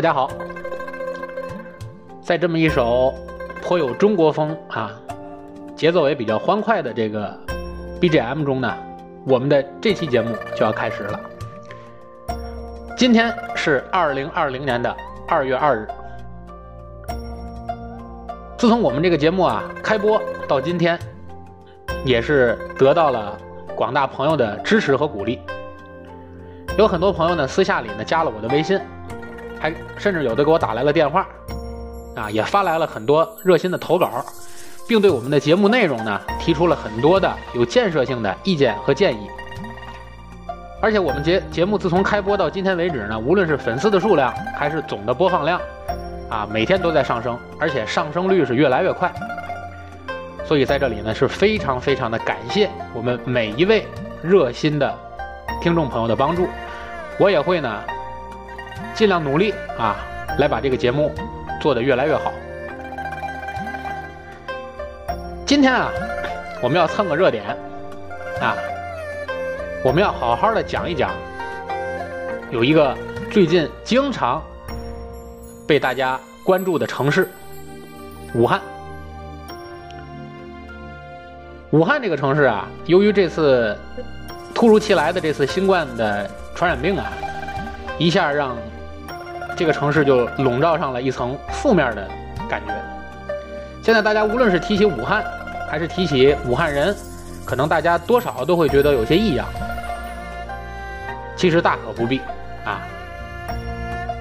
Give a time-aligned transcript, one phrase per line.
[0.00, 0.30] 大家好，
[2.22, 3.12] 在这么一首
[3.60, 4.90] 颇有中国风啊，
[5.76, 7.38] 节奏也比较欢快的这个
[8.00, 8.74] BGM 中呢，
[9.26, 11.20] 我们的这期节目就要开始了。
[12.96, 14.96] 今天是二零二零年的
[15.28, 15.86] 二月二日。
[18.56, 20.98] 自从我们这个节目啊开播到今天，
[22.06, 23.36] 也是得到了
[23.76, 25.38] 广大朋友的支持和鼓励。
[26.78, 28.80] 有很多朋友呢私下里呢加了我的微信。
[29.60, 31.28] 还甚至有的给我打来了电话，
[32.16, 34.10] 啊，也发来了很多热心的投稿，
[34.88, 39.28] 并对我们的节目内容呢提出了很多的有建设性的意见和建议。
[40.80, 45.60] 而且我们节节目自从开播到今天为止呢，无论是粉丝的数量还是总的播放量，
[46.30, 49.12] 啊，每天都在上升，而且上升率是越来越快。
[50.46, 53.86] 所以在这里呢是非常非常的感谢我们每一位
[54.22, 54.98] 热心的
[55.60, 56.48] 听众朋友的帮助，
[57.18, 57.78] 我也会呢。
[58.94, 59.96] 尽量努力啊，
[60.38, 61.12] 来把这个节目
[61.60, 62.32] 做得越来越好。
[65.46, 65.90] 今天啊，
[66.62, 67.44] 我们要蹭个热点
[68.40, 68.56] 啊，
[69.82, 71.10] 我们要好好的讲一讲，
[72.50, 72.96] 有一个
[73.30, 74.42] 最近经常
[75.66, 77.28] 被大家关注的城市——
[78.34, 78.60] 武汉。
[81.70, 83.76] 武汉这个城市啊，由于这次
[84.54, 87.10] 突如其来的这次新冠的传染病啊，
[87.98, 88.56] 一下让。
[89.60, 92.08] 这个城市就笼罩上了一层负面的
[92.48, 92.72] 感觉。
[93.82, 95.22] 现在大家无论是提起武汉，
[95.68, 96.96] 还是提起武汉人，
[97.44, 99.46] 可能大家多少都会觉得有些异样。
[101.36, 102.22] 其实大可不必
[102.64, 102.80] 啊。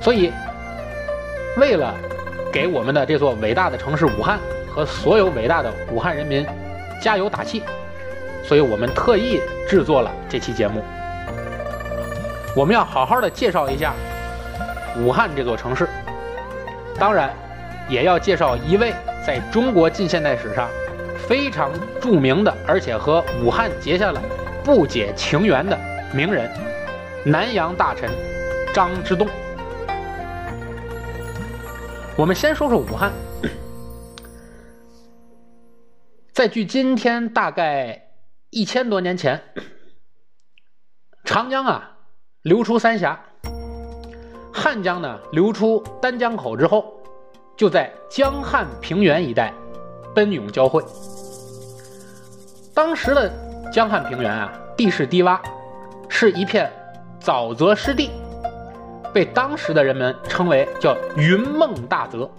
[0.02, 0.30] 所以，
[1.56, 1.96] 为了
[2.52, 4.38] 给我们的这座伟大的城市武汉
[4.76, 6.46] 和所有伟大的武汉人民
[7.02, 7.63] 加油打气，
[8.44, 10.84] 所以我们特意制作了这期节目。
[12.53, 13.94] 我们要好好的介绍一下。
[14.97, 15.88] 武汉这座城市，
[17.00, 17.33] 当然
[17.88, 18.94] 也要介绍一位
[19.25, 20.69] 在中国近现代史上
[21.27, 24.22] 非常著名的，而且和武汉结下了
[24.63, 25.77] 不解情缘的
[26.13, 26.50] 名人——
[27.25, 28.09] 南洋大臣
[28.73, 29.27] 张之洞。
[32.17, 33.11] 我们先说说武汉，
[36.33, 38.09] 在距今天大概
[38.50, 39.41] 一千多年前，
[41.23, 41.97] 长江啊
[42.41, 43.23] 流出三峡。
[44.52, 46.86] 汉江呢流出丹江口之后，
[47.56, 49.54] 就在江汉平原一带
[50.14, 50.84] 奔涌交汇。
[52.74, 53.32] 当时的
[53.72, 55.40] 江汉平原啊，地势低洼，
[56.08, 56.72] 是一片
[57.22, 58.10] 沼泽湿地，
[59.14, 62.30] 被当时的人们称为叫云梦大泽。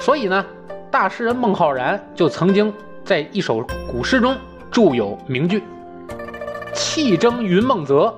[0.00, 0.44] 所以呢，
[0.90, 2.72] 大诗人孟浩然就曾经
[3.04, 4.36] 在一首古诗中
[4.70, 5.62] 著有名句
[6.74, 8.14] ：“气蒸云梦泽，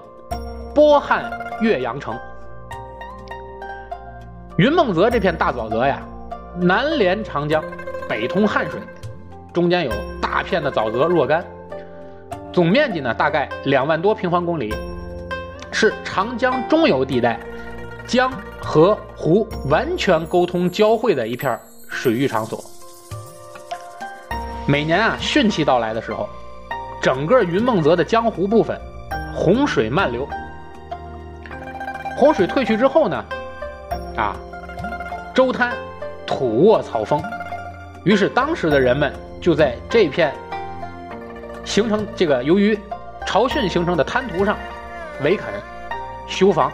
[0.75, 1.31] 波撼
[1.61, 2.17] 岳阳城。”
[4.56, 6.00] 云梦泽这片大沼泽呀，
[6.59, 7.62] 南连长江，
[8.09, 8.81] 北通汉水，
[9.53, 11.44] 中间有大片的沼泽若干，
[12.55, 14.75] 总面积呢大概两万多平方公里，
[15.71, 17.39] 是长江中游地带
[18.06, 22.59] 江河湖完全沟通交汇的一片水域场所。
[24.67, 26.27] 每年啊汛期到来的时候，
[27.03, 28.81] 整个云梦泽的江湖部分
[29.34, 30.27] 洪水漫流，
[32.17, 33.23] 洪水退去之后呢，
[34.16, 34.37] 啊。
[35.34, 35.72] 周滩
[36.27, 37.22] 土卧草丰，
[38.04, 40.32] 于是当时的人们就在这片
[41.65, 42.78] 形成这个由于
[43.26, 44.56] 潮汛形成的滩涂上
[45.22, 45.49] 围垦
[46.26, 46.72] 修房，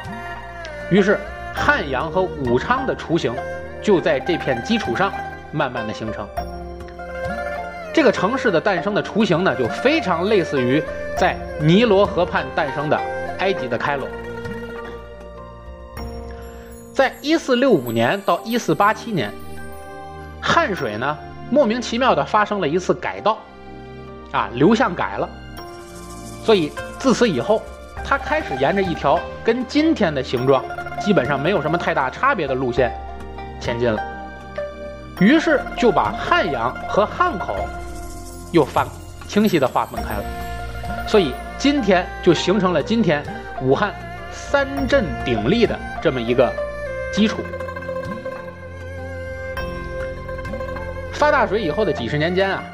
[0.91, 1.19] 于是
[1.55, 3.35] 汉阳和武昌的雏形
[3.83, 5.13] 就在这片基础上
[5.51, 6.27] 慢慢的形成。
[7.93, 10.83] 这个城市的诞生的雏形呢，就非常类似于
[11.17, 12.99] 在尼罗河畔诞生的
[13.41, 14.09] 埃及的开罗。
[16.93, 19.33] 在一四六五年到一四八七年，
[20.43, 21.17] 汉水呢
[21.51, 23.39] 莫名其妙的发生了一次改道，
[24.31, 25.29] 啊流向改了，
[26.45, 27.63] 所以自此以后，
[28.05, 30.63] 它开始沿着一条跟今天的形状
[31.01, 32.93] 基本上没有什么太大差别的路线
[33.59, 33.99] 前进了，
[35.19, 37.57] 于是就把汉阳和汉口
[38.51, 38.87] 又放
[39.27, 40.25] 清晰的划分开了，
[41.09, 43.25] 所以今天就形成了今天
[43.63, 43.95] 武汉
[44.31, 46.53] 三镇鼎立的这么一个。
[47.13, 47.43] 基础。
[51.13, 52.65] 发大水以后的几十年间啊，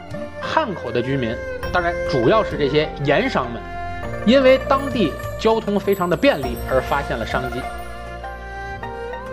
[0.41, 1.37] 汉口的居民，
[1.71, 3.61] 当然主要是这些盐商们，
[4.25, 7.61] 因为当地交通非常的便利而发现了商机。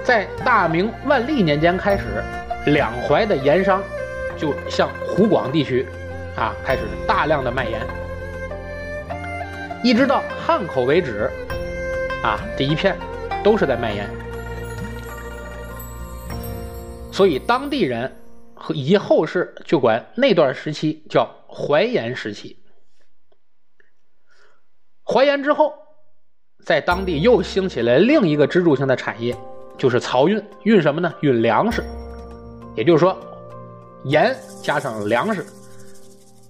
[0.04, 2.22] 在大明万历年间开始，
[2.66, 3.82] 两淮的盐商
[4.38, 5.88] 就向湖广地区
[6.36, 7.80] 啊开始大量的卖盐，
[9.82, 11.32] 一直到汉口为止，
[12.22, 12.98] 啊这一片
[13.42, 14.10] 都是在卖盐。
[17.16, 18.14] 所以当地人
[18.54, 22.62] 和以及后世就管那段时期叫淮盐时期。
[25.02, 25.74] 淮盐之后，
[26.66, 29.34] 在当地又兴起了另一个支柱性的产业，
[29.78, 30.44] 就是漕运。
[30.64, 31.14] 运什么呢？
[31.22, 31.82] 运粮食。
[32.76, 33.18] 也就是说，
[34.04, 35.46] 盐加上粮食，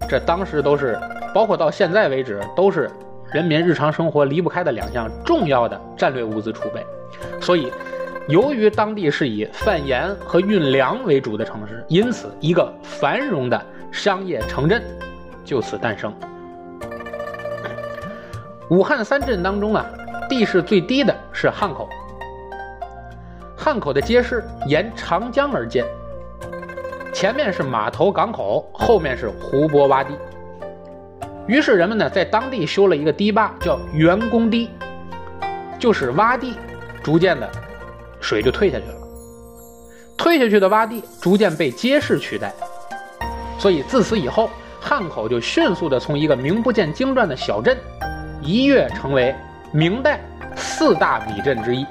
[0.09, 0.99] 这当时都是，
[1.31, 2.89] 包括到现在为止，都是
[3.31, 6.83] 人民日常生活离不开的两项重要的战略物资储备。
[7.39, 7.71] 所以，
[8.27, 14.81] 由于当地是以贩盐和运粮为主的城市，因此一个繁荣的商业城镇
[15.43, 16.11] 就此诞生。
[18.71, 19.85] 武汉三镇当中啊，
[20.27, 21.87] 地势最低的是汉口。
[23.55, 25.85] 汉口的街市沿长江而建，
[27.13, 30.17] 前面是码头港口，后面是湖泊洼地。
[31.45, 34.71] 于是人们呢，在当地修了一个堤坝，叫元公堤，
[35.77, 36.55] 就是洼地
[37.03, 37.47] 逐渐的
[38.25, 38.95] 水就退下去了。
[40.17, 42.51] 退下去的洼地逐渐被街市取代，
[43.59, 44.49] 所以自此以后，
[44.81, 47.77] 汉口就迅速的从一个名不见经传的小镇。
[48.41, 49.35] 一跃成为
[49.71, 50.19] 明代
[50.55, 51.85] 四大米镇之一，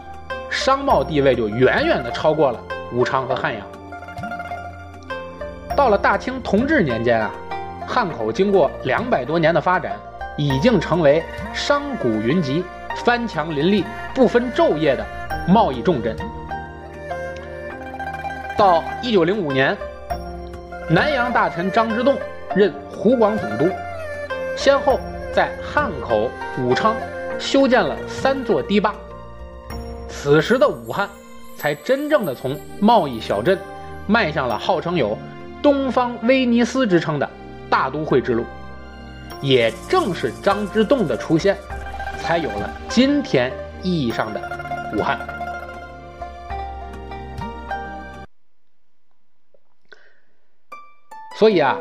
[0.51, 2.61] 商贸地位就远远的超过了
[2.93, 3.65] 武昌和汉阳。
[5.77, 7.31] 到了大清同治年间啊，
[7.87, 9.97] 汉口经过两百多年的发展，
[10.37, 11.23] 已经成为
[11.53, 12.65] 商贾云集、
[13.05, 13.85] 藩强林立、
[14.15, 15.07] 不分昼夜的
[15.47, 16.17] 贸易重镇。
[18.57, 19.77] 到一九零五年，
[20.89, 22.17] 南洋大臣张之洞
[22.55, 23.69] 任湖广总督，
[24.57, 24.99] 先后。
[25.35, 26.31] 在汉口、
[26.61, 26.95] 武昌
[27.41, 28.95] 修建了三座堤坝，
[30.09, 31.09] 此时的武汉
[31.57, 33.59] 才真正的从贸易小镇
[34.07, 35.19] 迈向了号称有
[35.61, 37.29] “东方威尼斯”之称的
[37.69, 38.45] 大都会之路。
[39.41, 41.57] 也正是张之洞的出现，
[42.23, 43.53] 才有了今天
[43.83, 44.41] 意义上的
[44.97, 45.19] 武汉。
[51.45, 51.79] 所以啊，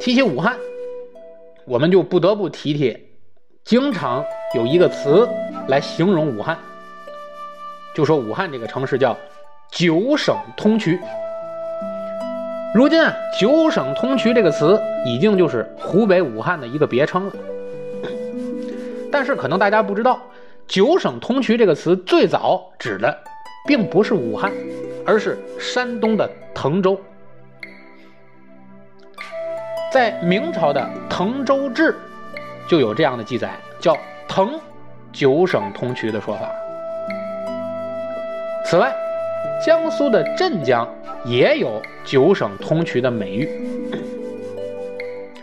[0.00, 0.56] 提起武汉。
[1.66, 2.96] 我们就不得不提提，
[3.62, 4.24] 经常
[4.54, 5.28] 有一个词
[5.68, 6.56] 来形容武汉，
[7.94, 9.14] 就说武汉这个城市叫
[9.70, 10.98] 九省通衢。
[12.74, 17.32] 如今啊，九省通衢这个词已经就是湖北武汉的一个别称了。
[19.10, 20.18] 但是可能大家不知道，
[20.66, 23.14] 九省通衢这个词最早指的
[23.68, 24.50] 并不是武汉，
[25.04, 26.98] 而是山东的滕州。
[29.92, 30.80] 在明朝的
[31.10, 31.92] 《滕州志》
[32.66, 33.94] 就有这样的记载，叫
[34.26, 34.48] “滕
[35.12, 36.50] 九省通衢”的说法。
[38.64, 38.90] 此外，
[39.62, 40.88] 江苏的镇江
[41.26, 43.46] 也有“九省通衢”的美誉。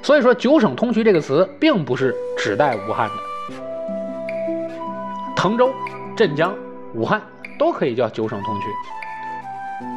[0.02, 3.14] 所以说，“九省通衢”这个词并不是指代武汉的，
[5.36, 5.72] 滕州、
[6.16, 6.56] 镇江、
[6.96, 7.22] 武汉
[7.60, 8.62] 都可以叫“九省通衢”。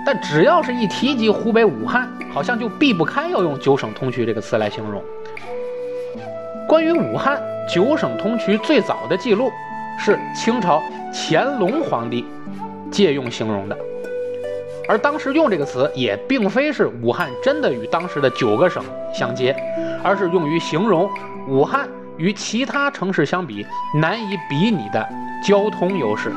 [0.04, 5.02] 但只要是一提及湖北武汉，好像就避不开要用“九省通衢”这个词来形容。
[6.68, 9.50] 关于武汉“九省通衢”最早的记录，
[9.98, 10.82] 是清朝
[11.12, 12.24] 乾隆皇帝
[12.90, 13.76] 借用形容的，
[14.88, 19.54] 而当时用这个词也并非是武汉真的与当时的九个省相接，
[20.02, 21.10] 而是用于形容
[21.48, 25.06] 武汉与其他城市相比难以比拟的
[25.44, 26.32] 交通优势。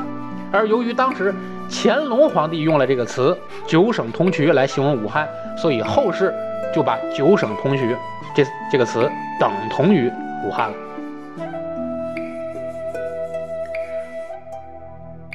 [0.52, 1.34] 而由于当时
[1.68, 6.32] 乾隆皇帝用了这个词“九省通衢”来形容武汉，所以后世
[6.74, 7.96] 就把“九省通衢”
[8.34, 10.10] 这这个词等同于
[10.44, 10.76] 武汉了。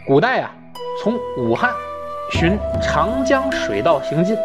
[0.06, 0.52] 古代啊，
[1.02, 1.72] 从武汉
[2.32, 4.36] 循长江水道行进，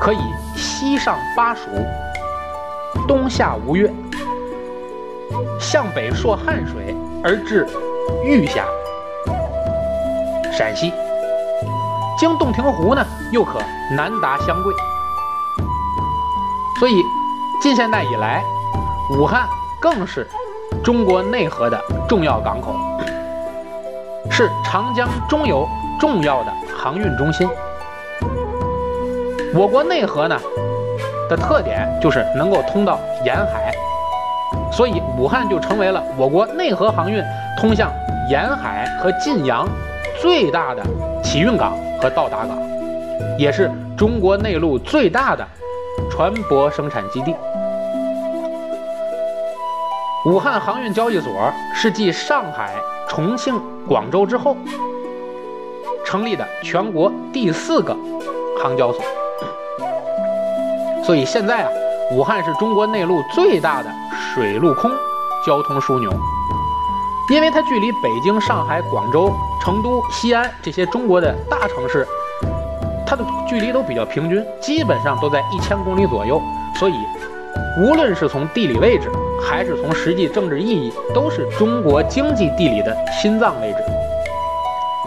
[0.00, 0.18] 可以
[0.56, 1.68] 西上巴蜀，
[3.08, 3.90] 东下吴越，
[5.58, 7.66] 向北溯汉水而至
[8.24, 8.64] 玉峡。
[10.60, 10.92] 陕西
[12.18, 13.02] 经洞庭湖呢，
[13.32, 13.58] 又可
[13.96, 14.74] 南达湘桂，
[16.78, 17.02] 所以
[17.62, 18.44] 近现代以来，
[19.18, 19.48] 武汉
[19.80, 20.28] 更是
[20.84, 22.74] 中国内河的重要港口，
[24.30, 25.66] 是长江中游
[25.98, 27.48] 重要的航运中心。
[29.54, 30.38] 我国内河呢
[31.30, 33.72] 的特点就是能够通到沿海，
[34.70, 37.24] 所以武汉就成为了我国内河航运
[37.58, 37.90] 通向
[38.28, 39.66] 沿海和晋阳。
[40.20, 40.82] 最大的
[41.24, 42.58] 起运港和到达港，
[43.38, 45.46] 也是中国内陆最大的
[46.10, 47.34] 船舶生产基地。
[50.26, 51.32] 武汉航运交易所
[51.74, 52.74] 是继上海、
[53.08, 53.58] 重庆、
[53.88, 54.54] 广州之后
[56.04, 57.96] 成立的全国第四个
[58.62, 59.02] 航交所。
[61.02, 61.70] 所以现在啊，
[62.12, 63.90] 武汉是中国内陆最大的
[64.34, 64.90] 水陆空
[65.46, 66.12] 交通枢纽。
[67.30, 69.32] 因为它距离北京、上海、广州、
[69.62, 72.04] 成都、西安这些中国的大城市
[73.06, 76.42] 它的距离都比较平均，基本上都在一千公里左右，
[76.76, 76.94] 所以
[77.80, 79.08] 无论是从地理位置，
[79.40, 83.78] 还是从实际政治意义，都是中国经济地理的心脏位置，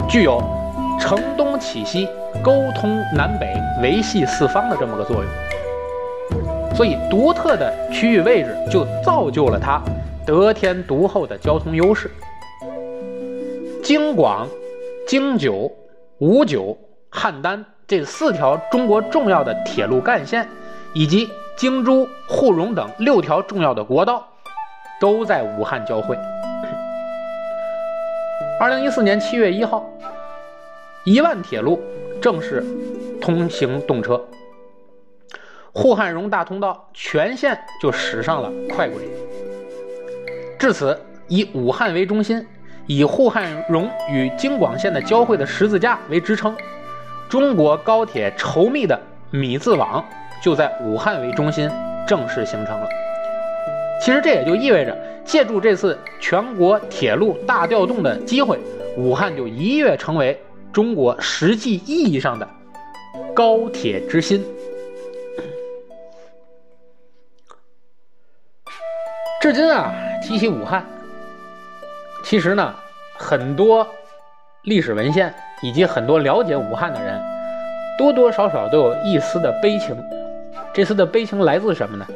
[0.08, 0.42] 具有
[0.98, 2.08] 承东启西、
[2.42, 6.74] 沟通南北、维系四方的这么个作用。
[6.74, 9.80] 所以，独特的区域位置就造就了它
[10.26, 12.10] 得天独厚的交通优势。
[13.82, 14.48] 京广、
[15.06, 15.70] 京九、
[16.18, 16.76] 吴九、
[17.10, 20.48] 汉丹这四条中国重要的铁路干线，
[20.94, 24.26] 以及京珠、沪蓉等六条重要的国道，
[24.98, 26.16] 都在武汉交汇。
[28.58, 29.84] 二零一四年七月一号，
[31.04, 31.82] 一万铁路
[32.22, 32.64] 正式
[33.20, 34.24] 通行动车，
[35.74, 39.02] 沪汉蓉大通道全线就驶上了快轨。
[40.64, 42.42] 至此，以武汉为中心，
[42.86, 46.56] 以沪汉蓉与京广线的交汇的十字架为支撑，
[47.28, 48.98] 中国高铁稠密的
[49.30, 50.02] 米字网
[50.42, 51.70] 就在武汉为中心
[52.06, 52.88] 正式形成了。
[54.00, 58.58] 其实这也就意味着，借助这次全国铁路大调动的机会，
[58.96, 60.40] 武汉就一跃成为
[60.72, 62.48] 中国实际意义上的
[63.34, 64.42] 高铁之心。
[69.42, 69.92] 至今啊，
[70.26, 70.82] 提起武汉，
[72.24, 72.74] 其实呢，
[73.14, 73.86] 很多
[74.62, 77.22] 历史文献以及很多了解武汉的人，
[77.98, 79.94] 多多少少都有一丝的悲情。
[80.72, 82.06] 这丝的悲情来自什么呢？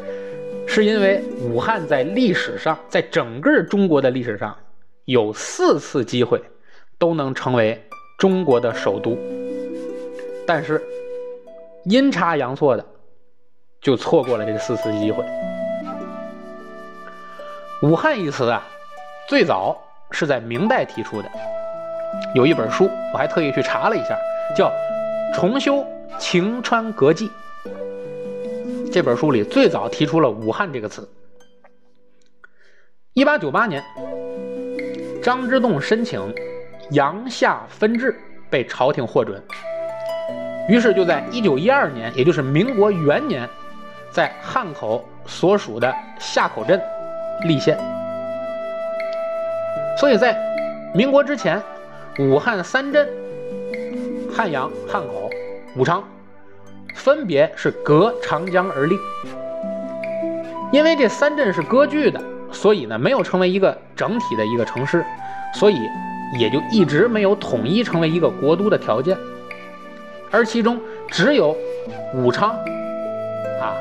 [0.66, 4.56] 是因为武汉在历史上，在整个中国的历史上，
[5.04, 6.42] 有四次机会
[6.98, 7.78] 都能成为
[8.18, 9.18] 中国的首都，
[10.46, 10.82] 但是
[11.84, 12.82] 阴差阳错的
[13.82, 15.22] 就错过了这四次机会。
[17.80, 18.66] 武汉一词啊，
[19.28, 19.80] 最早
[20.10, 21.30] 是在明代提出的，
[22.34, 24.18] 有一本书我还特意去查了一下，
[24.56, 24.68] 叫
[25.34, 25.86] 《重修
[26.18, 27.30] 晴川阁记》。
[28.90, 31.08] 这本书里最早提出了“武汉”这个词。
[33.12, 33.80] 一八九八年，
[35.22, 36.34] 张之洞申请
[36.90, 38.18] 阳夏分治，
[38.50, 39.40] 被朝廷获准，
[40.68, 43.48] 于是就在一九一二年，也就是民国元年，
[44.10, 46.82] 在汉口所属的夏口镇
[47.44, 47.78] 立县。
[49.98, 50.36] 所以在
[50.94, 51.60] 民国之前，
[52.18, 53.08] 武汉三镇——
[54.34, 55.30] 汉阳、汉口、
[55.76, 56.02] 武昌。
[56.94, 58.98] 分别是隔长江而立，
[60.72, 65.04] 因为这三镇是割据的，所以呢没有成为一个整体的一个城市，
[65.54, 65.78] 所以
[66.40, 69.16] 也就一直没有统一成为一个国都的条件。
[70.32, 71.56] 而其中只有
[72.14, 72.50] 武昌，
[73.60, 73.72] 啊，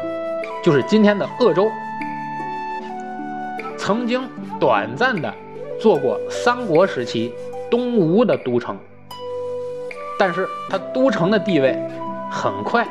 [0.63, 1.71] 就是今天的鄂州，
[3.87, 4.21] 曾经
[4.59, 5.33] 短暂的
[5.79, 7.33] 做过三国时期
[7.71, 8.77] 东吴的都城，
[10.19, 11.73] 但是它都城的地位
[12.29, 12.85] 很快。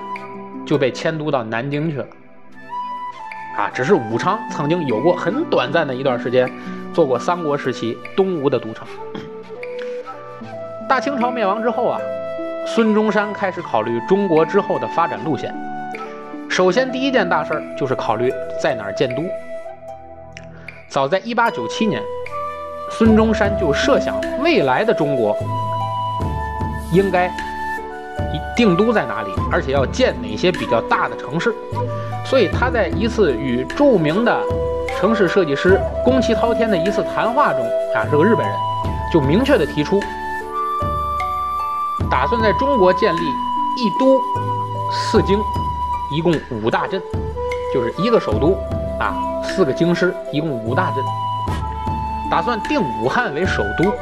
[0.64, 2.06] 就被迁都到南京去了，
[3.58, 6.50] 啊，只是武昌曾经有过很短暂的一段时间，
[6.94, 8.88] 做过三国时期东吴的都城。
[10.88, 12.00] 大清朝灭亡之后啊，
[12.66, 15.54] 孙中山开始考虑中国之后的发展路线。
[16.48, 19.22] 首先，第一件大事儿就是考虑在哪儿建都。
[20.96, 22.02] 早在1897年，
[22.90, 25.36] 孙中山就设想未来的中国
[26.90, 27.30] 应该。
[28.56, 29.30] 定都在哪里？
[29.52, 31.54] 而且要建哪些比较大的城市？
[32.24, 34.40] 所以他在一次与著名的
[34.98, 37.60] 城市设计师宫崎滔天的一次谈话中，
[37.94, 38.56] 啊，是个日本人，
[39.12, 40.00] 就明确的提出，
[42.10, 44.18] 打算在中国建立一都
[44.90, 45.38] 四京，
[46.10, 46.98] 一共五大镇，
[47.74, 48.56] 就是一个首都
[48.98, 49.14] 啊，
[49.46, 51.02] 四个京师，一共五大镇，
[52.30, 53.92] 打算定武汉为首都，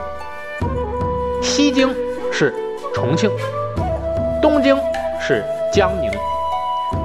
[1.40, 1.94] 西京
[2.32, 2.52] 是
[2.92, 3.30] 重庆。
[4.42, 4.76] 东京
[5.20, 6.10] 是江宁，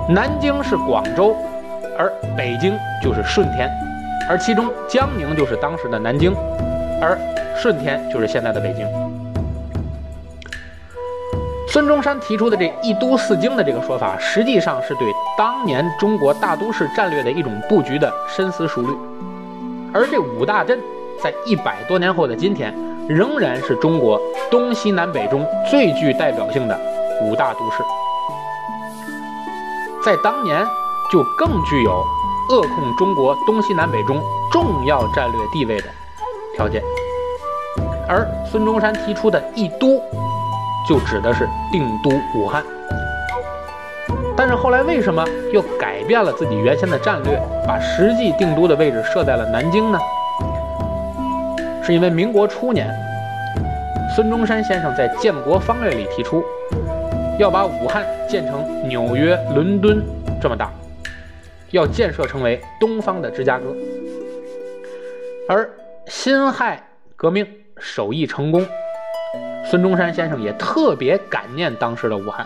[0.10, 1.36] 南京是广州，
[1.98, 3.69] 而北京就是顺天，
[4.27, 6.34] 而其中江宁就是当时的南京，
[7.01, 7.17] 而
[7.55, 9.09] 顺天就是现在的北京。
[11.72, 15.08] 孙中山提出的这一都四京的这个说法，实际上是对
[15.38, 18.90] 当年中国大都市战略的一种布局的深思熟虑。
[19.94, 20.80] 而这五大镇，
[21.22, 22.74] 在一百多年后的今天，
[23.08, 26.80] 仍然是中国东西南北中最具代表性的。
[27.22, 27.84] 五大都市，
[30.04, 30.66] 在当年
[31.12, 32.04] 就更具有
[32.50, 35.88] 扼控中国东西南北中重要战略地位的
[36.56, 36.82] 条件，
[38.08, 40.02] 而孙中山提出的“一都”，
[40.89, 42.63] 就指的是定都武汉。
[44.36, 50.00] 但是后来为什么又改变了自己原先的战略，把实际定都的位置设在了南京呢？
[51.84, 52.89] 是因为民国初年，
[54.15, 56.43] 孙中山先生在《建国方略》里提出。
[57.38, 60.03] 要把武汉建成纽约、伦敦
[60.41, 60.69] 这么大，
[61.72, 63.74] 要建设成为东方的芝加哥。
[65.48, 65.69] 而
[66.08, 66.84] 辛亥
[67.15, 68.65] 革命首义成功，
[69.70, 72.44] 孙中山先生也特别感念当时的武汉，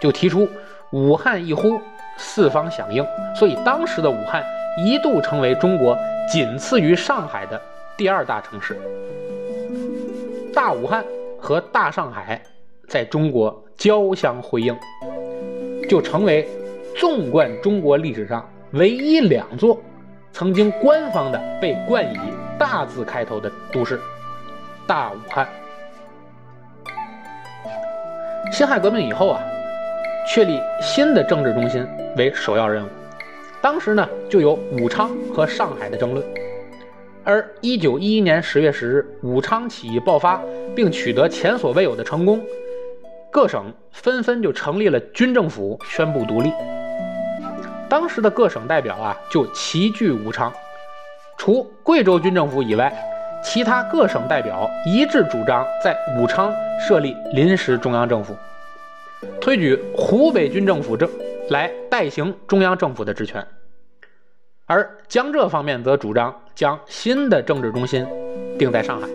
[0.00, 0.48] 就提出
[0.90, 1.80] “武汉一呼，
[2.16, 3.06] 四方响应”，
[3.38, 4.44] 所以当时的武汉
[4.84, 5.96] 一度成为中国
[6.28, 7.60] 仅次于上海的
[7.96, 8.76] 第二大城市。
[10.52, 11.04] 大武汉
[11.38, 12.42] 和大上海
[12.88, 14.76] 在中国交相辉映，
[15.88, 16.48] 就成为
[16.96, 19.80] 纵贯中国历史上唯一两座
[20.32, 22.18] 曾经官方的被冠以
[22.58, 24.00] 大字开头的都市——
[24.88, 25.46] 大武汉。
[28.50, 29.40] 辛亥革命以后啊，
[30.26, 32.88] 确立新的政治中心为首要任务。
[33.60, 36.24] 当时呢，就有武昌和上海的争论。
[37.24, 40.42] 而一九一一年十月十日，武昌起义爆发，
[40.74, 42.40] 并取得前所未有的成功，
[43.30, 46.52] 各省纷纷就成立了军政府，宣布独立。
[47.88, 50.52] 当时的各省代表啊，就齐聚武昌，
[51.38, 52.92] 除贵州军政府以外，
[53.42, 58.36] 其他各省代表一致主张在武昌设立临时中央政府，
[59.40, 61.10] 推举湖北军政府政
[61.50, 63.44] 来代行中央政府的职权。
[64.66, 68.06] 而江浙方面则主张将新的政治中心
[68.58, 69.08] 定在上海，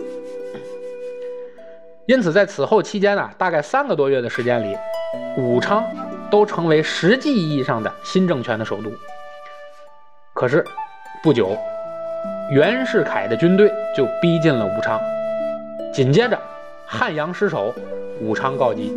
[2.06, 4.76] 因此在此后期间呢，大概三个多月的时间里，
[5.36, 5.82] 武昌
[6.30, 8.92] 都成为实际意义上的新政权的首都。
[10.34, 10.64] 可是
[11.22, 11.58] 不久，
[12.50, 15.00] 袁世凯的军队就逼近了武昌，
[15.92, 16.38] 紧接着
[16.86, 17.74] 汉阳失守，
[18.20, 18.96] 武昌告急。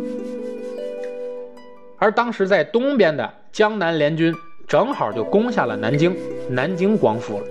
[1.98, 4.34] 而当时在东边的江南联军。
[4.68, 6.16] 正好就攻下了南京，
[6.48, 7.44] 南京光复了，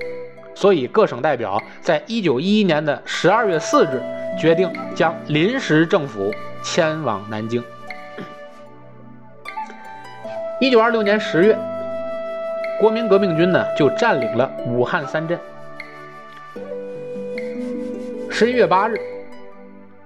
[0.56, 4.02] 所以各省代表在一九一一年的十二月四日
[4.40, 6.34] 决定将临时政府
[6.64, 7.64] 迁往南京。
[10.60, 11.56] 一九二六年十月，
[12.80, 15.38] 国民革命军呢就占领了武汉三镇。
[18.34, 18.98] 十一月八日，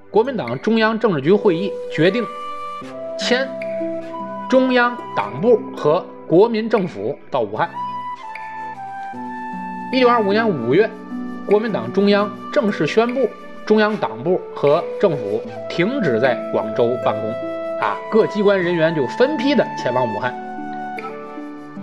[0.09, 2.25] 国民党中央政治局会议决定
[3.17, 3.47] 迁
[4.49, 6.03] 中央党部和。
[6.27, 7.69] 国民政府到武汉。
[9.93, 10.89] 一九二五年五月，
[11.45, 13.29] 国民党中央正式宣布，
[13.63, 17.29] 中央党部和政府停止在广州办公，
[17.79, 20.33] 啊，各机关人员就分批的前往武汉。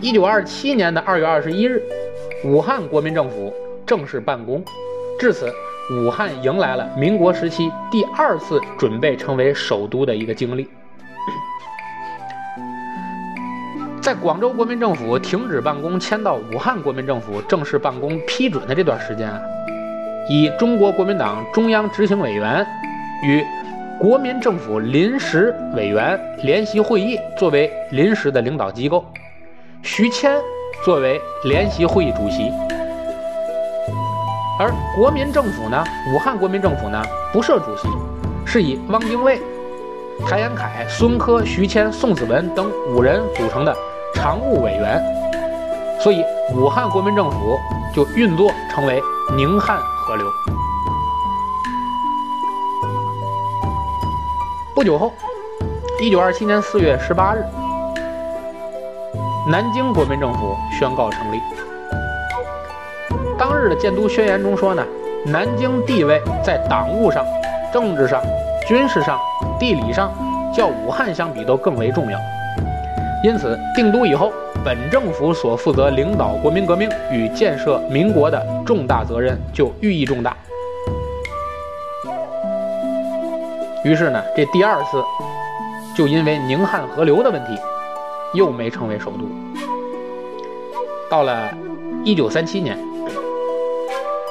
[0.00, 1.80] 一九二七年的二月二十一日，
[2.44, 3.54] 武汉国民政府
[3.86, 4.60] 正式办公，
[5.20, 5.48] 至此，
[5.90, 10.68] 武汉迎来了民国时期第二次准备成为首都的一个经历。
[14.00, 19.40] 在广州国民政府停止办公，迁到武汉国民政府正式办公批准的这段时间啊，
[20.28, 22.66] 以中国国民党中央执行委员
[23.24, 23.44] 与
[24.00, 29.04] 国民政府临时委员联席会议作为临时的领导机构，
[29.82, 30.36] 徐谦
[30.84, 32.50] 作为联席会议主席，
[34.58, 35.84] 而国民政府呢，
[36.14, 37.88] 武汉国民政府呢不设主席，
[38.44, 39.40] 是以汪精卫、
[40.28, 43.74] 谭延闿、孙科、徐谦、宋子文等五人组成的。
[44.14, 45.02] 常务委员，
[45.98, 46.22] 所以
[46.54, 47.58] 武汉国民政府
[47.94, 49.02] 就运作成为
[49.34, 50.26] 宁汉合流。
[54.74, 55.10] 不久后，
[55.98, 57.42] 一九二七年四月十八日，
[59.48, 61.40] 南京国民政府宣告成立。
[63.62, 64.84] 日的建都宣言中说呢，
[65.24, 67.24] 南京地位在党务上、
[67.72, 68.20] 政治上、
[68.66, 69.16] 军事上、
[69.58, 70.12] 地理上，
[70.52, 72.18] 较武汉相比都更为重要。
[73.22, 74.32] 因此，定都以后，
[74.64, 80.36] 本政府所负责领导国民革命与建设民国的重大责任就寓意重大。
[83.84, 85.00] 于是呢，这第二次
[85.96, 87.56] 就因为宁汉合流的问题，
[88.34, 89.28] 又没成为首都。
[91.08, 91.48] 到了
[92.04, 92.76] 一九三七年，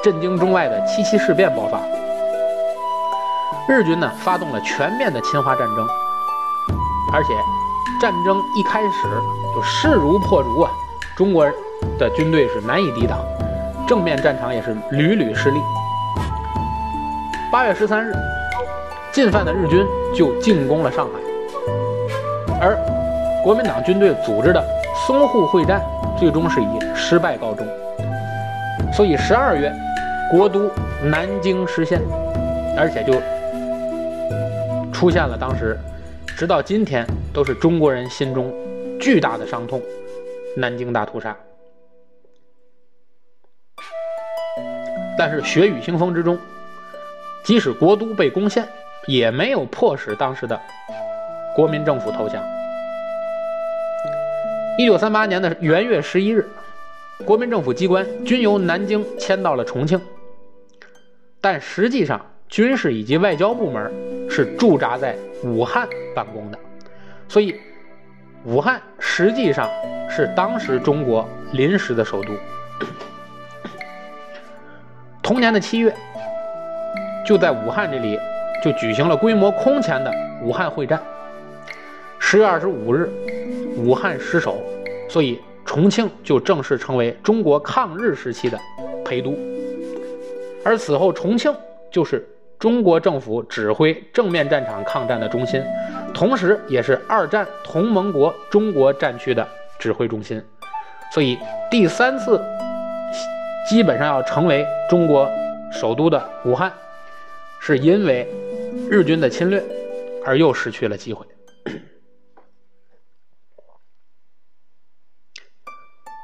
[0.04, 1.80] 震惊中外的七七事变爆发，
[3.68, 5.88] 日军呢发动了全面的侵华战争，
[7.14, 7.30] 而且。
[8.00, 9.08] 战争一开始
[9.54, 10.72] 就势如破竹啊！
[11.16, 11.46] 中国
[12.00, 13.20] 的军队是难以抵挡，
[13.88, 15.60] 正面战场也是屡屡失利。
[17.52, 18.12] 八月十三日，
[19.12, 19.86] 进犯的日军
[20.16, 21.20] 就进攻了上海，
[22.60, 22.76] 而
[23.44, 24.66] 国民党军队组织的
[25.06, 25.80] 淞沪会战
[26.18, 27.64] 最终是以失败告终。
[28.92, 29.72] 所以十二月，
[30.32, 30.72] 国都
[31.04, 32.00] 南京失陷，
[32.78, 33.12] 而且就
[34.94, 35.78] 出现了当时。
[36.38, 38.50] 直到今天，都是中国人心中
[38.98, 39.82] 巨大的伤痛——
[40.56, 41.36] 南京大屠杀。
[45.18, 46.40] 但是血雨腥风之中，
[47.44, 48.66] 即使国都被攻陷，
[49.08, 50.58] 也没有迫使当时的
[51.54, 52.42] 国民政府投降。
[54.78, 56.48] 一九三八年的元月十一日，
[57.26, 60.02] 国民政府机关均由南京迁到了重庆，
[61.44, 63.92] 但实际上军事以及外交部门
[64.30, 66.60] 是驻扎在武汉办公的，
[67.28, 67.60] 所以
[68.46, 69.68] 武汉实际上
[70.08, 72.30] 是当时中国临时的首都。
[75.24, 75.96] 同年的七月，
[77.26, 78.20] 就在武汉这里
[78.64, 81.02] 就举行了规模空前的武汉会战。
[82.20, 83.10] 十月二十五日，
[83.78, 84.62] 武汉失守，
[85.10, 88.60] 所以重庆就正式成为中国抗日时期的
[89.04, 89.36] 陪都。
[90.64, 91.54] 而此后，重庆
[91.92, 92.28] 就是
[92.60, 95.64] 中国政府指挥正面战场抗战的中心，
[96.14, 99.48] 同时也是二战同盟国中国战区的
[99.80, 100.42] 指挥中心。
[101.12, 101.38] 所以，
[101.70, 102.40] 第三次
[103.68, 105.30] 基本上要成为中国
[105.74, 106.72] 首都的武汉，
[107.60, 108.30] 是因为
[108.90, 109.64] 日军的侵略
[110.24, 111.26] 而又失去了机会。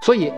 [0.04, 0.32] 所以，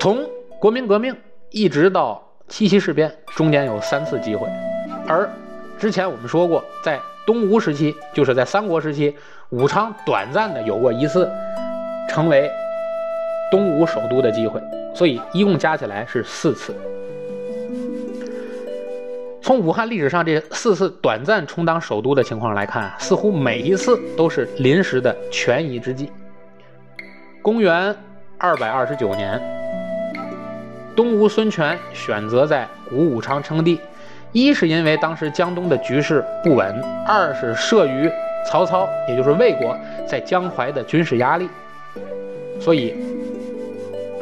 [0.00, 0.24] 从
[0.58, 1.14] 国民革命
[1.50, 4.48] 一直到七七事变，中间有三次机会。
[5.06, 5.28] 而
[5.78, 9.14] 之前我们说过，在东吴时期，就是在三国时期，
[9.50, 11.30] 武昌短暂的有过一次
[12.08, 12.50] 成为
[13.50, 14.60] 东吴首都的机会。
[14.94, 16.74] 所以，一共加起来是四次。
[19.42, 26.10] 从武汉历史上这四次短暂充当首都的情况来看，似乎每一次都是临时的权宜之计。
[27.42, 27.96] 公元
[28.38, 29.40] 二百二十九年，
[31.00, 33.80] 东吴孙权选择在古武昌称帝，
[34.32, 38.06] 一是因为当时江东的局势不稳，二是慑于
[38.46, 39.74] 曹操，也就是魏国
[40.06, 41.48] 在江淮的军事压力，
[42.60, 42.94] 所以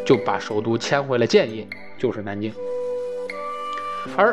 [0.07, 1.67] 就把首都迁回了建业，
[1.99, 2.55] 就是南京。
[4.17, 4.33] 而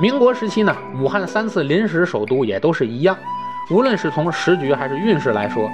[0.00, 3.14] 民国时期呢，武汉三次临时首都也都是一样，
[3.70, 5.70] 无论是从时局还是运势来说，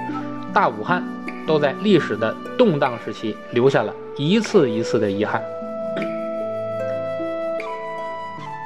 [0.53, 1.01] 大武汉。
[1.47, 5.41] 都在历史的动荡时期留下了一次一次的遗憾。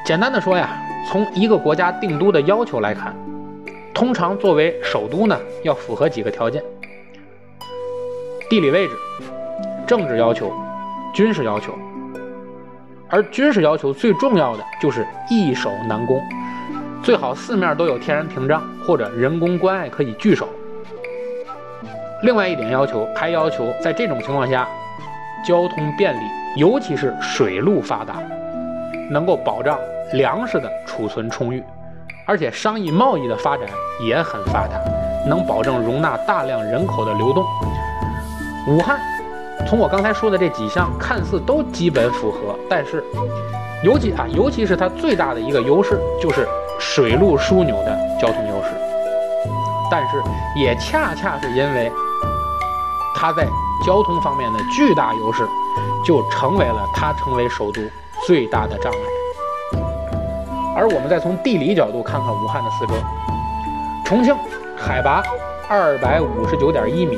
[0.06, 0.70] 简单的说呀，
[1.10, 3.16] 从一个国家定都的要求来看，
[3.94, 6.64] 通常作为首都呢，要符合几个条件：
[8.50, 8.94] 地理位置、
[9.88, 10.52] 政治要求、
[11.14, 11.74] 军事要求。
[13.08, 16.20] 而军事要求最重要的就是易守难攻，
[17.04, 20.50] 最好四面都有天然屏障或者人工关隘可以据守。
[22.24, 24.68] 另外一点要求，还要求在这种情况下，
[25.46, 28.16] 交通便利，尤其是水路发达，
[29.12, 29.78] 能够保障
[30.14, 31.64] 粮食的储存充裕，
[32.26, 33.68] 而且商业贸易的发展
[34.04, 34.80] 也很发达，
[35.28, 37.46] 能保证容纳大量人口的流动。
[38.68, 39.00] 武汉，
[39.68, 43.04] 从我刚才说的这几项看似都基本符合，但是，
[43.84, 46.48] 尤其啊，尤其是它最大的一个优势就是
[46.80, 48.70] 水路枢纽的交通优势，
[49.92, 50.18] 但是
[50.56, 51.92] 也恰恰是因为。
[53.16, 53.48] 它在
[53.86, 55.48] 交通方面的巨大优势，
[56.04, 57.82] 就成为了它成为首都
[58.28, 59.00] 最大的障碍。
[60.76, 62.94] 而我们再从地理角度看看武汉的四周，
[64.06, 64.36] 重庆
[64.78, 65.24] 海拔
[65.70, 67.18] 二百五十九点一米，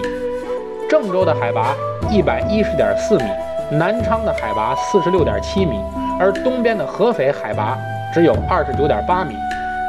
[0.88, 1.74] 郑州的海拔
[2.12, 3.26] 一百一十点四米，
[3.72, 5.82] 南昌的海拔四十六点七米，
[6.20, 7.76] 而东边的合肥海拔
[8.14, 9.36] 只有二十九点八米，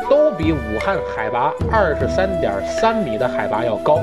[0.08, 3.98] 都比武汉海拔二十三点三米的海拔要高。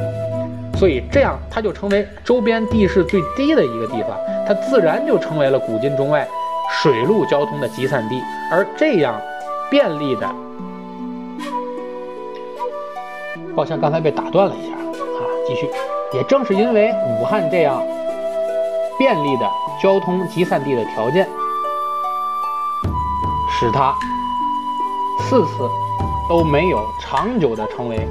[0.86, 4.16] 所以这样，它就成为周边地势最低的一个地方，
[4.48, 6.28] 它自然就成为了古今中外
[6.70, 8.22] 水陆交通的集散地。
[8.52, 9.20] 而这样
[9.68, 10.30] 便利的，
[13.56, 15.68] 抱歉，刚才被打断了一下啊，继续。
[16.14, 17.82] 也正是因为武汉这样
[19.00, 19.50] 便利的
[19.82, 21.28] 交通集散地的条件，
[23.60, 23.92] 使它
[25.28, 25.68] 四次
[26.30, 28.08] 都没有长久的成为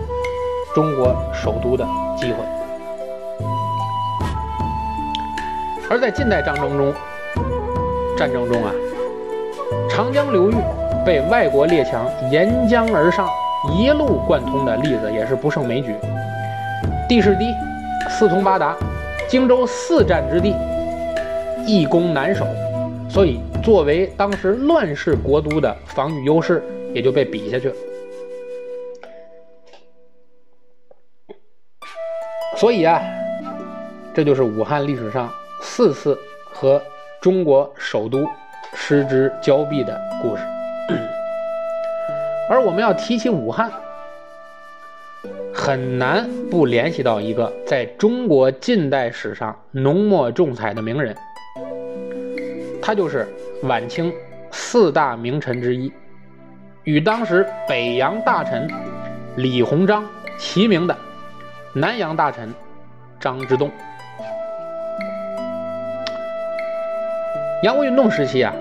[0.74, 1.86] 中国首都的
[2.18, 2.38] 机会。
[5.90, 6.94] 而在近代战争中，
[8.16, 8.72] 战争中啊，
[9.88, 10.54] 长江流域
[11.04, 13.28] 被外国列强沿江而上，
[13.76, 15.94] 一路贯通的例子也是不胜枚举。
[17.06, 17.52] 地势低，
[18.08, 18.74] 四通八达，
[19.28, 20.54] 荆州四战之地，
[21.66, 22.46] 易攻难守，
[23.08, 26.62] 所以作为当时乱世国都的防御优势
[26.94, 27.74] 也就被比下去了。
[32.56, 33.02] 所以啊，
[34.14, 35.30] 这就是武汉历史上。
[35.66, 36.16] 四次
[36.52, 36.80] 和
[37.22, 38.28] 中国首都
[38.74, 40.42] 失之交臂的故事，
[42.50, 43.72] 而我们要提起武汉，
[45.54, 51.16] 很难不联系到一个在中国近代史上浓墨重彩的名人，
[52.80, 53.26] 他就是
[53.62, 54.12] 晚清
[54.52, 55.90] 四大名臣之一，
[56.84, 58.70] 与当时北洋大臣
[59.36, 60.04] 李鸿章
[60.38, 60.96] 齐名的
[61.72, 62.54] 南洋大臣
[63.18, 63.70] 张之洞。
[67.64, 68.54] 洋务运动时期啊，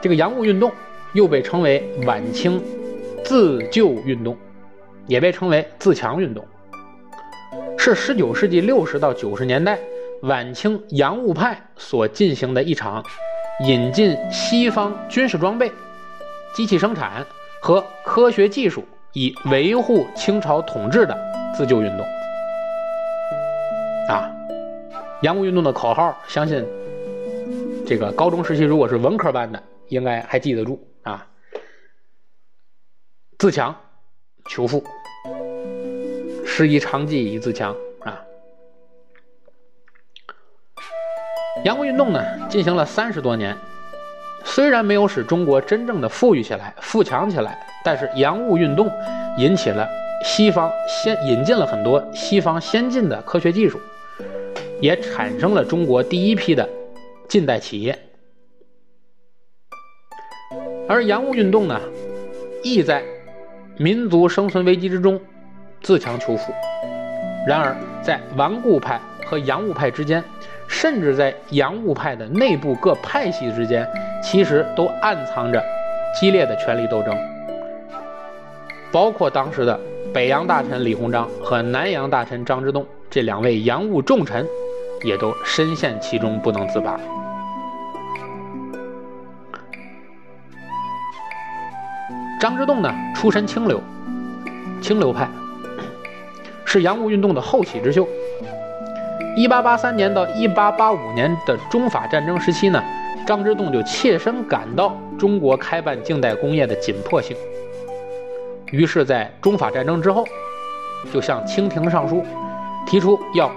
[0.00, 0.72] 这个洋务运动
[1.12, 2.60] 又被称为晚清
[3.22, 4.36] 自救运动，
[5.06, 6.44] 也被称为自强运动，
[7.78, 9.78] 是19世纪60到90年代
[10.22, 13.04] 晚清洋务派所进行的一场
[13.64, 15.70] 引进西方军事装备、
[16.56, 17.24] 机器生产
[17.62, 18.84] 和科学技术。
[19.12, 21.16] 以维护清朝统治的
[21.56, 22.04] 自救运动
[24.08, 24.28] 啊，
[25.22, 26.66] 洋务运动的口号，相信
[27.86, 31.26] 这个高中时期如果是文科班的，应该还记得住啊。
[33.38, 33.74] 自强
[34.46, 34.82] 求富，
[36.46, 38.18] 师夷长技以自强啊。
[41.64, 43.54] 洋务运动呢，进行了三十多年，
[44.44, 47.66] 虽然没有使中国真正的富裕起来、富强起来。
[47.84, 48.90] 但是洋务运动
[49.36, 49.86] 引起了
[50.24, 53.78] 西方先引进了很多西方先进的科学技术，
[54.80, 56.66] 也产生了中国第一批的
[57.28, 57.98] 近代企业。
[60.88, 61.80] 而洋务运动呢，
[62.62, 63.02] 意在
[63.76, 65.20] 民族生存危机之中
[65.82, 66.52] 自强求富。
[67.46, 70.22] 然而，在顽固派和洋务派之间，
[70.68, 73.86] 甚至在洋务派的内部各派系之间，
[74.22, 75.62] 其实都暗藏着
[76.18, 77.16] 激烈的权力斗争。
[78.92, 79.78] 包括当时的
[80.12, 84.46] 北洋大臣李鸿章和南洋大臣张之洞这两位洋务重臣，
[85.02, 86.98] 也都深陷其中不能自拔。
[92.40, 93.80] 张之洞呢，出身清流，
[94.82, 95.28] 清流派，
[96.64, 98.06] 是洋务运动的后起之秀。
[99.36, 102.82] 一八八三年到一八八五年的中法战争时期呢，
[103.26, 107.36] 张之洞就切身感到中国开办近代工业的紧迫性。
[108.70, 110.24] 于是，在中法战争之后，
[111.12, 112.22] 就向清廷上书，
[112.86, 113.50] 提出要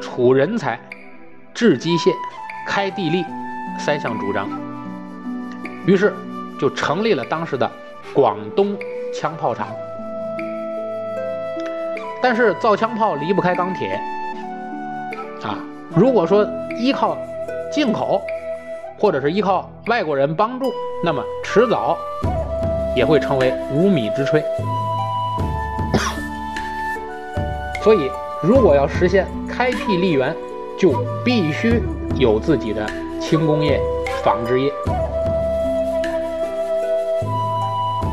[0.00, 0.78] 储人才、
[1.54, 2.12] 制机械、
[2.66, 3.24] 开地利
[3.78, 4.48] 三项主张。
[5.86, 6.12] 于是，
[6.58, 7.70] 就成立了当时的
[8.12, 8.76] 广东
[9.14, 9.68] 枪炮厂。
[12.22, 14.00] 但是，造枪炮离不开钢铁
[15.42, 15.58] 啊！
[15.94, 16.46] 如果说
[16.78, 17.16] 依靠
[17.72, 18.20] 进口，
[18.98, 20.72] 或者是依靠外国人帮助，
[21.04, 21.96] 那么迟早。
[22.96, 24.42] 也会成为无米之炊，
[27.84, 28.10] 所以
[28.42, 29.26] 如果要实现
[29.56, 30.36] 开辟利园，
[30.76, 30.92] 就
[31.24, 31.82] 必须
[32.16, 32.86] 有自己的
[33.18, 33.80] 轻工业、
[34.22, 34.70] 纺织业，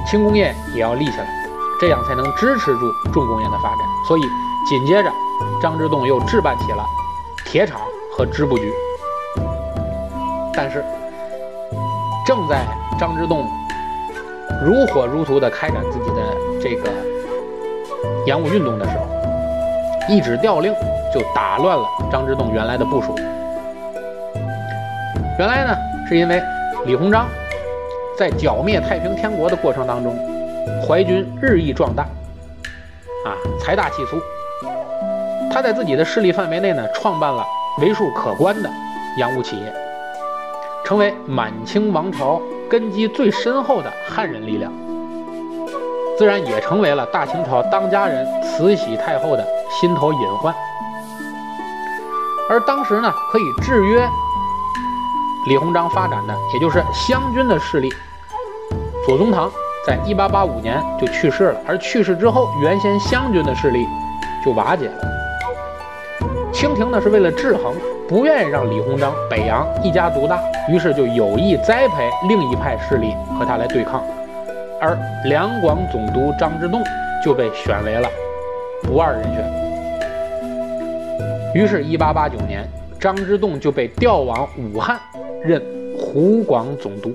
[0.10, 1.28] 轻工业也要立起来，
[1.82, 3.80] 这样才能支持住重工业的发展。
[4.08, 4.22] 所以
[4.70, 5.12] 紧接着，
[5.62, 6.86] 张之洞又置办起了
[7.44, 8.72] 铁厂和织布局。
[10.54, 10.82] 但是，
[12.26, 12.66] 正在
[12.98, 13.46] 张之洞。
[14.64, 16.90] 如火如荼地开展自己的这个
[18.28, 19.06] 洋务运动的时候，
[20.08, 20.74] 一纸调令
[21.14, 23.14] 就打乱了张之洞原来的部署。
[25.38, 26.42] 原来呢，是因为
[26.86, 27.28] 李鸿章
[28.18, 30.16] 在剿灭太平天国的过程当中，
[30.88, 32.04] 淮军日益壮大，
[33.26, 34.18] 啊，财大气粗。
[35.52, 37.46] 他在自己的势力范围内呢，创办了
[37.80, 38.70] 为数可观的
[39.18, 39.74] 洋务企业，
[40.84, 42.42] 成为满清王朝。
[42.70, 44.74] 根基最深厚的汉人力量，
[46.18, 50.52] 自然也成为了大清朝当家人慈禧太后的心头隐患。
[52.54, 54.08] 而当时呢，可以制约
[55.48, 57.92] 李鸿章发展的，也就是湘军的势力。
[59.08, 59.52] 左宗棠
[59.88, 63.84] 在一八八五年就去世了，而去世之后，原先湘军的势力
[64.46, 65.02] 就瓦解了。
[66.54, 67.74] 清廷呢，是为了制衡。
[68.08, 70.38] 不愿意让李鸿章北洋一家独大，
[70.70, 74.04] 于是就有意栽培另一派势力和他来对抗，
[74.80, 76.84] 而两广总督张之洞
[77.24, 78.08] 就被选为了
[78.84, 79.63] 不二人选。
[81.54, 82.68] 于是1889年，
[83.00, 85.00] 张之洞就被调往武汉
[85.44, 85.62] 任
[85.98, 87.14] 湖广总督。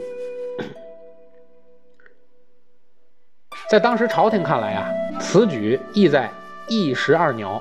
[3.69, 6.31] 在当时朝廷看来啊，此举意在
[6.69, 7.61] 一石二鸟。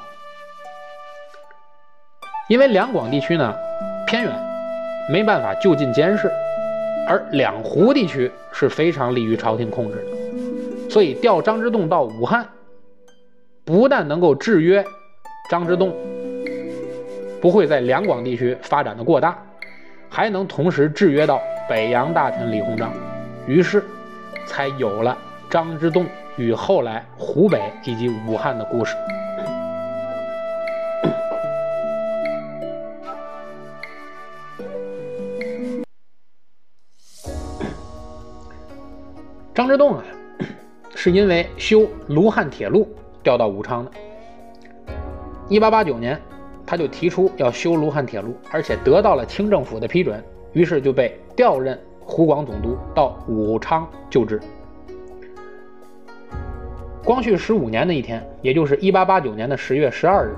[2.47, 3.53] 因为两广地区呢
[4.05, 4.31] 偏远，
[5.11, 6.31] 没办法就近监视，
[7.07, 12.47] 而两湖地区是非常利于朝廷控制的，所以调张之洞到武汉，
[13.65, 14.85] 不但能够制约
[15.49, 15.93] 张之洞
[17.41, 19.37] 不会在两广地区发展的过大，
[20.09, 22.91] 还能同时制约到北洋大臣李鸿章，
[23.47, 23.83] 于是
[24.45, 25.17] 才有了
[25.49, 28.95] 张之洞与后来湖北以及武汉的故事。
[39.53, 40.03] 张之洞啊
[40.95, 42.89] 是因为修卢汉铁路
[43.21, 43.91] 调到武昌的。
[45.49, 46.19] 一八八九年，
[46.67, 54.37] 他就提出要修卢汉铁路，而且得到了清政府的批准，于是就被调任湖广总督，到武昌就职。
[57.05, 60.35] 光绪十五年的一天，也就是一八八九年的十月十二日，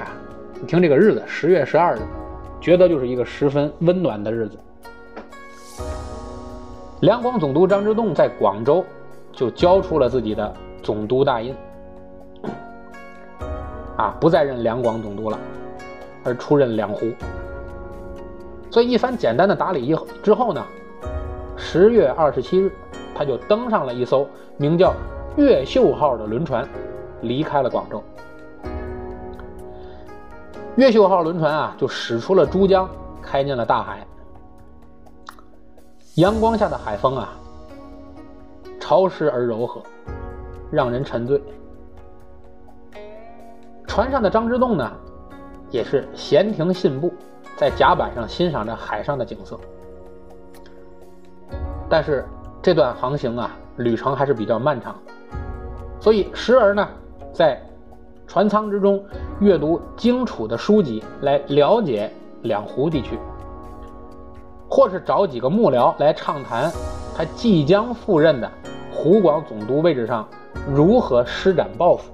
[0.00, 0.08] 啊，
[0.58, 1.98] 你听这个日子，十月十二日，
[2.58, 4.58] 觉得就是一个十分温暖的日子。
[7.00, 8.82] 两广总督张之洞在广州
[9.32, 11.54] 就交出了自己的总督大印，
[14.02, 15.38] 啊，不再任两广总督了，
[16.24, 17.06] 而出任两湖。
[18.70, 20.62] 所以一番简单的打理以后之后呢，
[21.56, 22.72] 十月二十七日。
[23.14, 24.94] 他就登上了一艘名叫
[25.36, 26.66] “越秀号”的轮船，
[27.20, 28.02] 离开了广州。
[30.76, 32.88] 越秀号轮船啊，就驶出了珠江，
[33.20, 34.04] 开进了大海。
[36.14, 37.34] 阳光下的海风啊，
[38.80, 39.82] 潮湿而柔和，
[40.70, 41.40] 让人沉醉。
[43.92, 44.90] 船上的张之洞呢，
[45.70, 47.12] 也是闲庭信步，
[47.58, 49.60] 在甲板上欣赏着海上的景色。
[51.90, 52.24] 但是。
[52.62, 54.94] 这段航行啊，旅程还是比较漫长，
[55.98, 56.88] 所以时而呢，
[57.32, 57.60] 在
[58.24, 59.04] 船舱之中
[59.40, 62.08] 阅读荆楚的书籍来了解
[62.42, 63.18] 两湖地区，
[64.70, 66.70] 或是找几个幕僚来畅谈
[67.16, 68.48] 他即将赴任的
[68.92, 70.24] 湖广总督位置上
[70.72, 72.12] 如何施展抱负。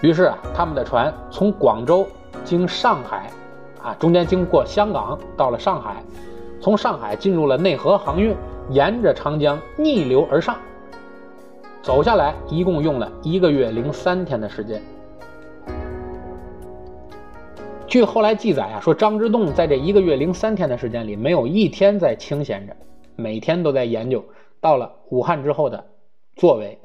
[0.00, 2.06] 于是啊，他们的船从广州
[2.44, 3.30] 经上海，
[3.82, 6.02] 啊，中间经过香港到了上海，
[6.60, 8.36] 从上海进入了内河航运。
[8.72, 10.56] 沿着长江逆流而上，
[11.82, 14.80] 走下来一共用了一个月零三天的时间。
[17.88, 22.76] 据后来记载啊，说张之洞在这一个月零三天的时间里，没有一天在清闲着，
[23.16, 24.24] 每天都在研究
[24.60, 25.84] 到了武汉之后的
[26.36, 26.78] 作为。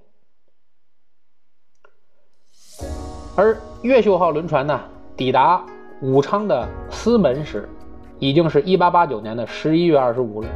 [3.35, 4.79] 而越秀号轮船呢，
[5.17, 5.61] 抵达
[6.01, 7.67] 武昌的司门时，
[8.17, 10.47] 已经是一八八九年的十一月二十五日。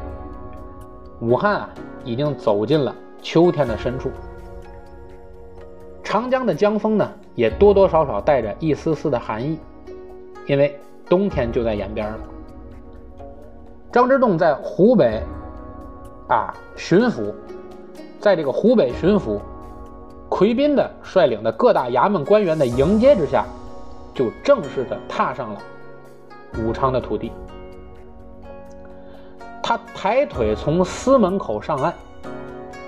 [1.20, 1.70] 武汉啊，
[2.06, 4.10] 已经走进了秋天的深处。
[6.02, 9.60] 长江的江风呢，也多多少少带着一丝丝的寒意，
[10.48, 12.20] 因为冬天就在眼边了。
[13.92, 15.22] 张之洞在湖北
[16.30, 17.34] 啊巡抚，
[18.20, 19.38] 在这个湖北巡抚
[20.40, 23.44] 奎斌的率领的各大衙门官员的迎接之下，
[24.14, 25.62] 就正式的踏上了
[26.60, 27.34] 武昌的土地。
[29.62, 31.94] 他抬腿从司门口上岸，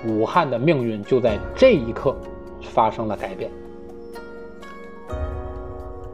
[0.06, 2.16] 武汉的命运就在这一刻
[2.62, 3.50] 发生了改变。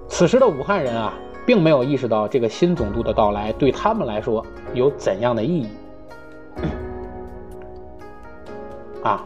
[0.09, 1.12] 此时的武汉人啊，
[1.46, 5.68] 并没有意识到这个新总督的到来对他们来说有怎样的意义。
[9.07, 9.24] 啊，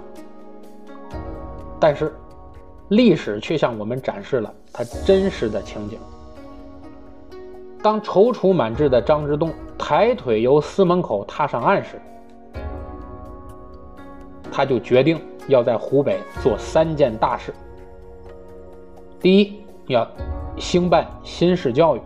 [1.83, 2.15] 但是
[2.91, 5.99] 历史却向我们展示了他真实的情景。
[7.83, 12.01] 当踌躇满志的张之洞抬腿由司门口踏上岸时，
[14.53, 17.53] 他就决定要在湖北做三件大事：
[19.19, 20.09] 第一，要
[20.57, 22.01] 兴办新式教育；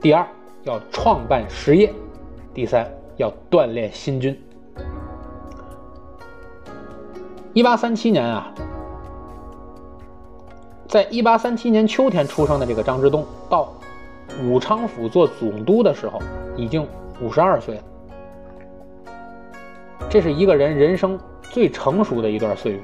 [0.00, 0.26] 第二，
[0.62, 1.90] 要创办实业；
[2.54, 4.34] 第三，要锻炼新军。
[7.52, 8.52] 一八三七年啊，
[10.86, 13.72] 在一八三七年秋天出生的这个张之洞到。
[14.44, 16.20] 武昌府做总督的时候，
[16.56, 16.86] 已经
[17.20, 17.82] 五十二岁了。
[20.08, 22.80] 这是一个人人生最成熟的一段岁月。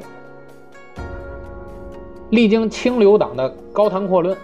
[2.30, 4.36] 历经清流党的高谈阔论，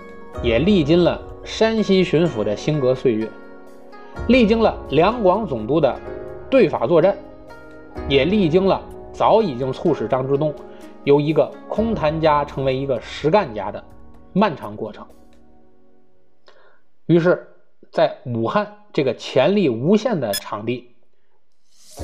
[0.45, 3.29] 也历经了山西巡抚的兴革岁月，
[4.29, 5.93] 历经了两广总督的
[6.49, 7.17] 对法作战，
[8.09, 8.81] 也历经了
[9.13, 10.55] 早已经促使张之洞
[11.05, 13.83] 由一个空谈家成为一个实干家的
[14.33, 15.07] 漫长过程。
[17.07, 17.47] 于是，
[17.91, 20.95] 在武汉这个潜力无限的场地，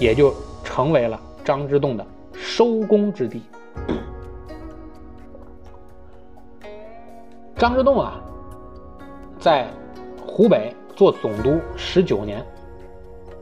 [0.01, 3.43] 也就成为了张之洞的收工之地。
[7.57, 8.21] 张之洞啊，
[9.39, 9.69] 在
[10.25, 12.45] 湖北做总督十九年，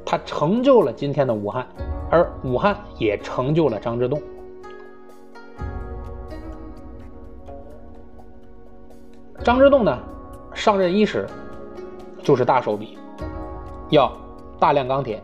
[0.07, 1.67] 他成就了今天的武汉，
[2.11, 4.23] 而武汉也成就了张之洞。
[9.45, 9.99] 张之洞呢，
[10.55, 11.29] 上任伊始。
[12.23, 12.99] 就是大手笔，
[13.91, 14.11] 要
[14.59, 15.23] 大量钢铁。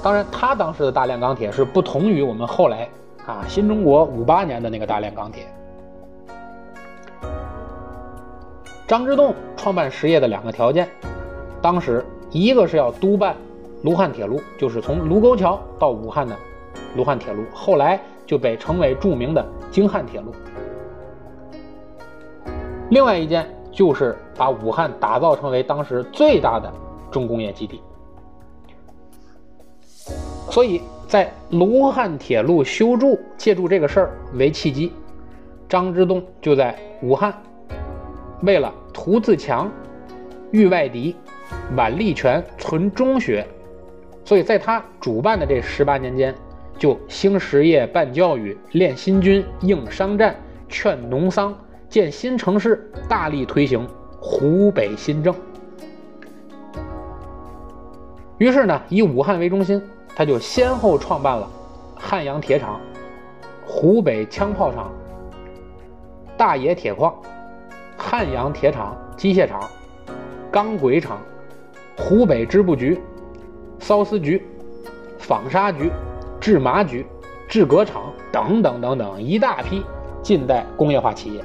[0.00, 2.88] 当然，他当时的大量钢铁是不同于我们后来
[3.26, 5.44] 啊新中国五八年的那个大量钢铁。
[8.86, 10.88] 张之洞创办实业的两个条件，
[11.60, 12.06] 当时
[12.36, 13.34] 一个是要督办
[13.82, 16.36] 卢汉铁路，就是从卢沟桥到武汉的
[16.94, 20.34] 卢汉铁路，后来就被称为著名的京汉铁路。
[22.90, 26.70] 另外一件就是把武汉打造成为当时最大的
[27.10, 27.80] 重工业基地。
[30.50, 34.92] 所以在卢汉铁路修筑，借助这个事儿为契机，
[35.66, 37.32] 张之洞就在武汉，
[38.42, 39.70] 为了图自强、
[40.50, 41.16] 御外敌、
[41.76, 43.46] 晚立权、存中学，
[44.24, 46.34] 所以在他主办的这十八年间，
[46.78, 50.36] 就兴实业、办教育、练新军、应商战、
[50.68, 51.56] 劝农桑、
[51.88, 53.86] 建新城市，大力推行
[54.20, 55.34] 湖北新政。
[58.38, 59.82] 于是呢，以武汉为中心。
[60.18, 61.46] 他就先后创办了
[61.94, 62.80] 汉阳铁厂、
[63.66, 64.90] 湖北枪炮厂、
[66.38, 67.14] 大冶铁矿、
[67.98, 69.68] 汉阳铁厂机械厂、
[70.50, 71.20] 钢轨厂、
[71.96, 73.00] 湖北织布局、
[73.80, 74.42] 缫丝局、
[75.18, 75.90] 纺纱局、
[76.40, 77.04] 制麻局、
[77.48, 79.82] 制革厂等等等等一大批
[80.22, 81.44] 近代工业化企业，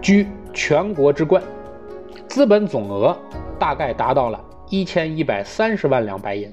[0.00, 1.42] 居全国之冠，
[2.28, 3.16] 资本总额
[3.58, 4.42] 大概达到了。
[4.68, 6.52] 一千一百三十万两白银。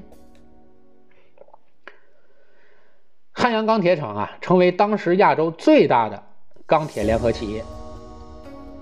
[3.31, 6.21] 汉阳钢铁厂啊，成为当时亚洲最大的
[6.67, 7.63] 钢铁联合企业，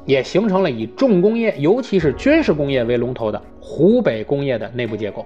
[0.06, 5.26] 也形成了以重工业，尤其是军事工业为龙头的湖北工业的内部结构。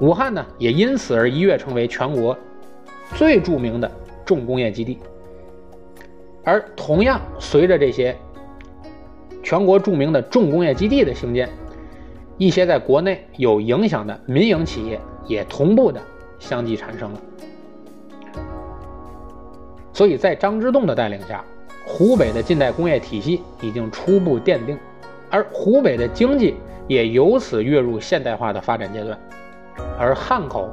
[0.00, 2.36] 武汉呢，也因此而一跃成为全国
[3.14, 3.90] 最著名的
[4.24, 4.98] 重工业基地。
[6.42, 8.16] 而同样，随着这些
[9.42, 11.48] 全国著名的重工业基地的兴建，
[12.38, 16.00] 一些在国内有影响的民营企业也同步的
[16.38, 17.20] 相继产生了，
[19.92, 21.44] 所以在张之洞的带领下，
[21.92, 24.78] 湖北的近代工业体系已经初步奠定，
[25.28, 26.54] 而湖北的经济
[26.88, 29.18] 也由此跃入现代化的发展阶段，
[29.98, 30.70] 而汉口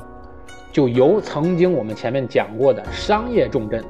[0.72, 3.84] 就由曾经我们前面讲过的商业重镇，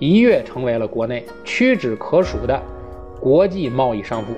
[0.00, 2.60] 一跃成为了国内屈指可数的
[3.20, 4.32] 国际贸易商埠。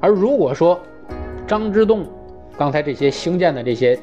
[0.00, 0.80] 而如果说
[1.46, 2.06] 张之洞
[2.56, 3.98] 刚才这些兴建的这些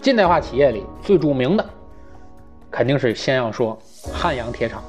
[0.00, 1.64] 近代化企业里最著名的，
[2.72, 3.78] 肯定是先要说
[4.12, 4.82] 汉阳铁厂。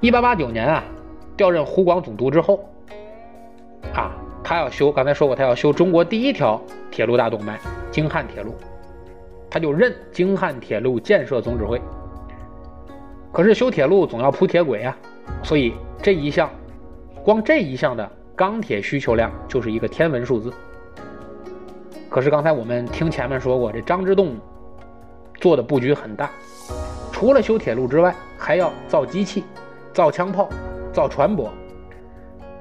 [0.00, 0.82] 一八八九年啊，
[1.36, 2.66] 调任湖广总督之后，
[3.94, 4.12] 啊，
[4.42, 6.60] 他要修，刚才说过，他要修中国第一条
[6.90, 7.60] 铁路大动脉
[7.90, 8.54] 京汉铁路，
[9.50, 11.78] 他就任京汉铁路建设总指挥。
[13.30, 14.96] 可是修铁路总要铺铁轨啊，
[15.42, 16.48] 所以这一项。
[17.24, 20.50] 光这一项的钢铁需求量就是一个天文数字。
[22.08, 24.34] 可是刚才我们听前面说过，这张之洞
[25.40, 26.30] 做的布局很大，
[27.12, 29.44] 除了修铁路之外，还要造机器、
[29.92, 30.48] 造枪炮、
[30.92, 31.48] 造船舶。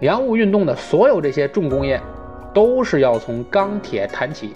[0.01, 1.99] 洋务运动的所有这些重工业，
[2.53, 4.53] 都是要从钢铁谈起。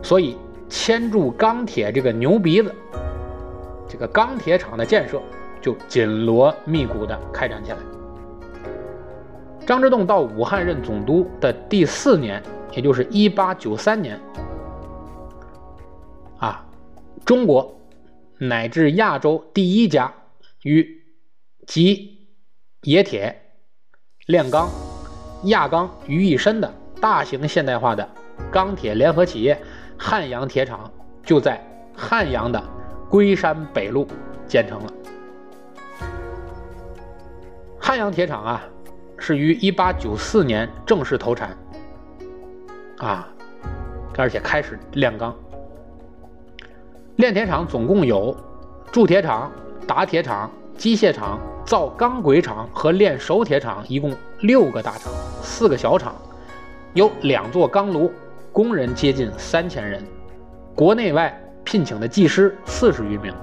[0.00, 2.72] 所以牵住钢铁这个牛鼻子，
[3.88, 5.20] 这个钢铁厂的建设
[5.60, 7.78] 就紧锣密鼓地开展起来。
[9.66, 12.40] 张之洞到武汉任总督的第四年，
[12.72, 14.18] 也就是一八九三年，
[16.38, 16.64] 啊，
[17.24, 17.80] 中国
[18.38, 20.12] 乃至亚洲第一家
[20.62, 21.02] 与
[21.66, 22.28] 集
[22.82, 23.40] 冶铁、
[24.26, 24.68] 炼钢、
[25.42, 28.08] 轧钢于一身的大型现代化的
[28.50, 29.60] 钢铁联合企业
[29.98, 30.90] 汉阳铁厂，
[31.24, 31.60] 就在
[31.96, 32.62] 汉阳的
[33.10, 34.06] 龟山北路
[34.46, 34.92] 建成了。
[37.78, 38.64] 汉阳铁厂啊。
[39.20, 41.58] 是于一八九四年正式投产，
[42.98, 43.28] 啊，
[44.16, 45.36] 而且开始炼钢。
[47.18, 48.36] 炼铁厂总共有
[48.92, 49.50] 铸铁厂、
[49.88, 55.12] 打铁厂、机械厂、造钢轨厂和炼熟铁厂，一共六个大厂，
[55.42, 56.14] 四个小厂，
[56.94, 58.12] 有两座钢炉，
[58.52, 60.00] 工人接近三千人，
[60.76, 63.34] 国内外聘请的技师四十余名，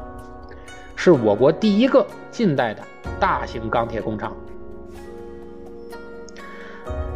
[0.95, 2.81] 是我国第一个近代的
[3.19, 4.33] 大型钢铁工厂。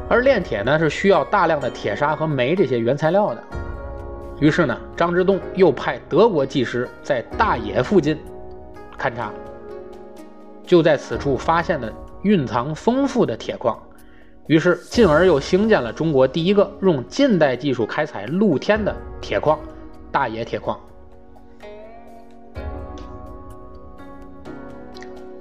[0.09, 3.41] 而炼铁呢，是需要大量的铁砂和煤这些原材料的。
[4.39, 8.17] 于是呢，张之洞又派德国技师在大冶附近
[8.97, 9.31] 勘察，
[10.63, 13.77] 就在此处发现了蕴藏丰富的铁矿，
[14.47, 19.59] 于是进而又兴建了中国第一个用近代技术开采露天的铁矿——
[20.11, 20.79] 大冶铁矿。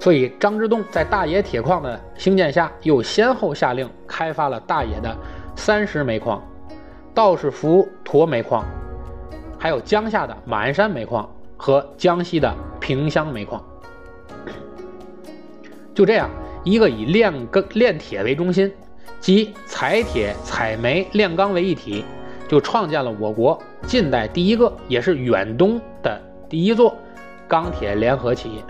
[0.01, 5.15] 所以，张之洞在大冶铁矿的兴建下，又先后下令开发了大冶的
[5.55, 6.41] 三十煤矿、
[7.13, 8.65] 道士府沱煤矿，
[9.59, 13.61] 还有江夏的马鞍山煤矿和江西的萍乡煤矿。
[15.93, 16.29] 就这样，
[16.63, 18.71] 一个以炼钢炼铁为中心，
[19.19, 22.05] 即采铁、采煤、炼钢为一体，
[22.47, 26.95] 就创建了我国近代第一个，也是远东的第一座
[27.49, 28.63] 钢铁联合企业。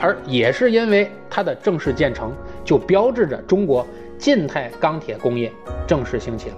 [0.00, 2.32] 而也是因为它的正式建成，
[2.64, 3.86] 就标志着中国
[4.16, 5.52] 近代钢铁工业
[5.86, 6.56] 正式兴起了，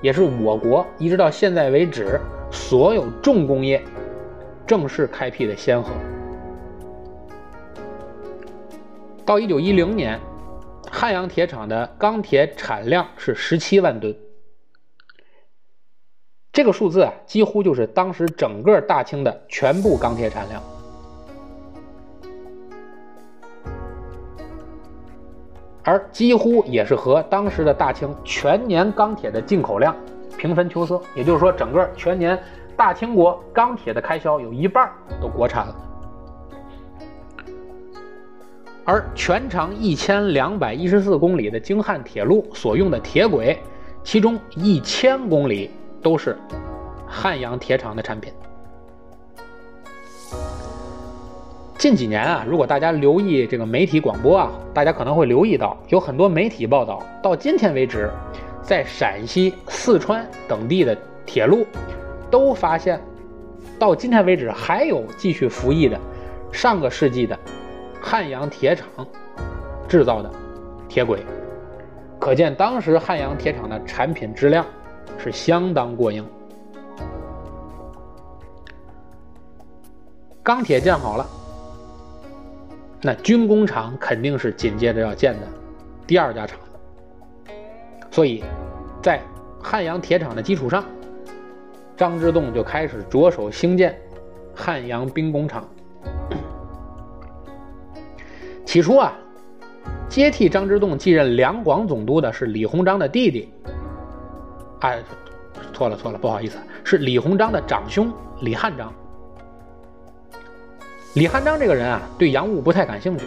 [0.00, 2.18] 也是我国一直到现在为止
[2.50, 3.82] 所有重工业
[4.66, 5.90] 正式开辟的先河。
[9.24, 10.18] 到一九一零年，
[10.90, 14.16] 汉阳铁厂的钢铁产量是十七万吨，
[16.52, 20.62] 这个数字啊，几乎就是当时整个大清的全部钢铁产量。
[25.84, 29.96] 而几乎也是和当时的大清全年钢铁的进口量
[30.38, 32.38] 平分秋色，也就是说，整个全年
[32.76, 35.76] 大清国钢铁的开销有一半都国产了。
[38.84, 43.58] 而全长一千两百一十四公里的京汉铁路所用的铁轨，
[44.02, 45.70] 其中一千公里
[46.00, 46.34] 都是
[47.06, 48.32] 汉阳铁厂的产品。
[51.76, 58.10] 近几年啊，如果大家留意这个媒体广播啊，大家可能会留意到，有很多媒体报道，到今天为止，
[58.68, 60.94] 在陕西、四川等地的
[61.24, 61.66] 铁路，
[62.30, 63.00] 都发现，
[63.78, 65.98] 到今天为止还有继续服役的
[66.52, 67.38] 上个世纪的
[67.98, 68.86] 汉阳铁厂
[69.88, 70.30] 制造的
[70.86, 71.24] 铁轨，
[72.18, 74.66] 可见当时汉阳铁厂的产品质量
[75.16, 76.22] 是相当过硬。
[80.42, 81.26] 钢铁建好了。
[83.00, 85.48] 那军工厂肯定是紧接着要建的
[86.06, 86.58] 第二家厂，
[88.10, 88.42] 所以，
[89.02, 89.22] 在
[89.62, 90.84] 汉阳铁厂的基础上，
[91.96, 93.96] 张之洞就开始着手兴建
[94.54, 95.68] 汉阳兵工厂。
[98.64, 99.12] 起初啊，
[100.08, 103.52] 接替张之洞继任两广总督的是李鸿章的弟弟，
[104.80, 105.02] 哎，
[105.72, 108.92] 错了错了，不好意思，是李鸿章的长兄李汉章。
[111.14, 113.24] 李汉章这个人啊，对洋务不太感兴趣。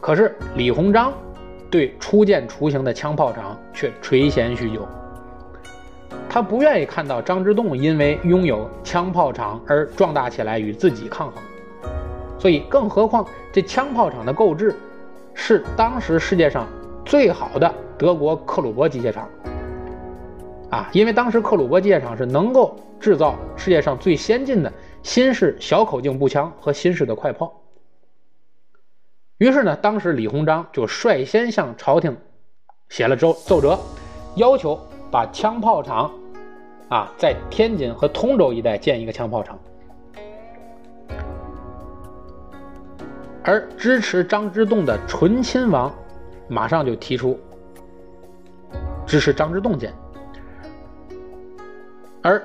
[0.00, 1.12] 可是李鸿章
[1.70, 4.86] 对初见雏形的枪炮厂却垂涎许久。
[6.28, 11.42] 他不愿意看到张之洞因为拥有枪炮厂而壮大起来与自己抗衡。
[12.38, 14.74] 所以，更何况这枪炮厂的购置
[15.34, 16.66] 是当时世界上
[17.04, 19.28] 最好的德国克虏伯机械厂
[20.70, 24.72] 啊，因为当时克虏伯机械厂是能够制造世界上最先进的。
[25.02, 27.59] 新式小口径步枪和新式的快炮。
[29.40, 32.14] 于是呢，当时李鸿章就率先向朝廷
[32.90, 33.78] 写了奏奏折，
[34.36, 34.78] 要求
[35.10, 36.10] 把枪炮厂
[36.90, 39.58] 啊在天津和通州一带建一个枪炮厂。
[43.42, 45.90] 而支持张之洞的醇亲王
[46.46, 47.40] 马上就提出
[49.06, 49.90] 支持张之洞建，
[52.22, 52.42] 而。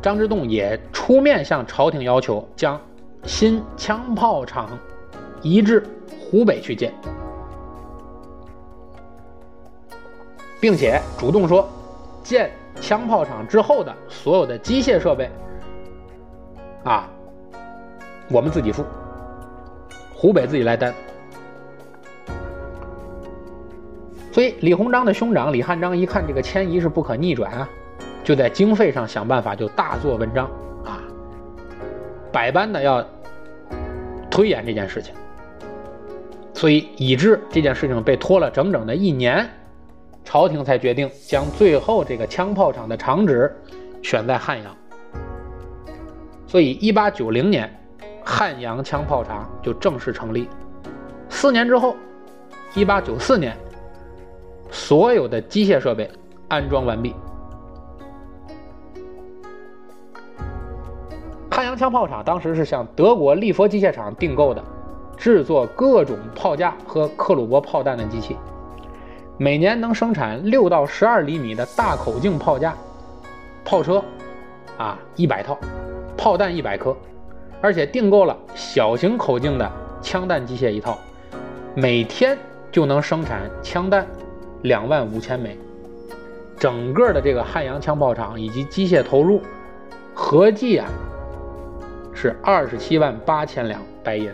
[0.00, 2.80] 张之洞也出面向朝廷要求将
[3.24, 4.70] 新枪炮厂
[5.42, 5.84] 移至
[6.30, 6.92] 湖北去建，
[10.60, 11.68] 并且主动说，
[12.22, 15.28] 建枪炮厂之后的所有的机械设备，
[16.84, 17.08] 啊，
[18.30, 18.84] 我们自己付，
[20.14, 20.94] 湖北自己来担。
[24.30, 27.68] 所以李鸿章的兄长李汉章一看这个迁移是不可逆转啊。
[28.22, 30.46] 就在经费上想办法，就大做文章
[30.84, 31.02] 啊，
[32.30, 33.04] 百般的要
[34.30, 35.12] 推演这件事情，
[36.60, 39.48] 所以以致这件事情被拖了整整的一年，
[40.22, 43.50] 朝廷才决定将最后这个枪炮厂的厂址
[44.02, 44.76] 选在汉阳。
[46.46, 47.66] 所以，一八九零年，
[48.22, 50.50] 汉阳枪炮厂就正式成立。
[51.30, 51.96] 四年之后，
[52.74, 53.56] 一八九四年，
[54.70, 56.10] 所有的机械设备
[56.48, 57.14] 安装完毕。
[61.50, 64.62] 汉阳枪炮厂当时是向德国利佛机械厂订购的，
[65.20, 68.38] 制作各种炮架和克虏伯炮弹的机器，
[69.36, 72.74] 每年能生产六到十二厘米的大口径炮架、
[73.62, 74.02] 炮车，
[74.78, 75.58] 啊一百套，
[76.16, 76.96] 炮弹一百颗，
[77.60, 80.96] 而且订购了小型口径的枪弹机械一套，
[81.74, 82.36] 每天
[82.72, 84.06] 就能生产枪弹
[84.62, 85.54] 两万五千枚，
[86.58, 89.42] 整个的这个汉阳枪炮厂以及机械投入
[90.14, 90.88] 合计啊。
[92.14, 94.30] 是二十七万八千两白银，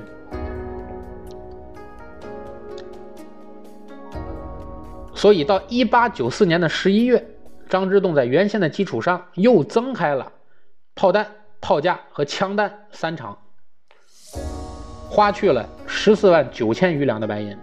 [5.16, 7.26] 所以到一八九四年的十一月，
[7.70, 10.30] 张之洞在原先的基础上又增开了
[10.94, 11.26] 炮弹、
[11.58, 13.36] 炮架和枪弹三厂，
[15.08, 17.56] 花去了十四万九千余两的白银。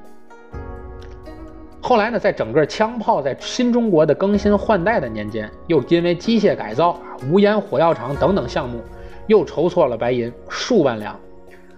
[1.80, 7.00] 后来呢，在整个枪炮在新中国的更新换代的年间，又因为机械改造、
[7.30, 8.82] 无烟火药厂等等项目，
[9.28, 11.20] 又筹措了白银数万两，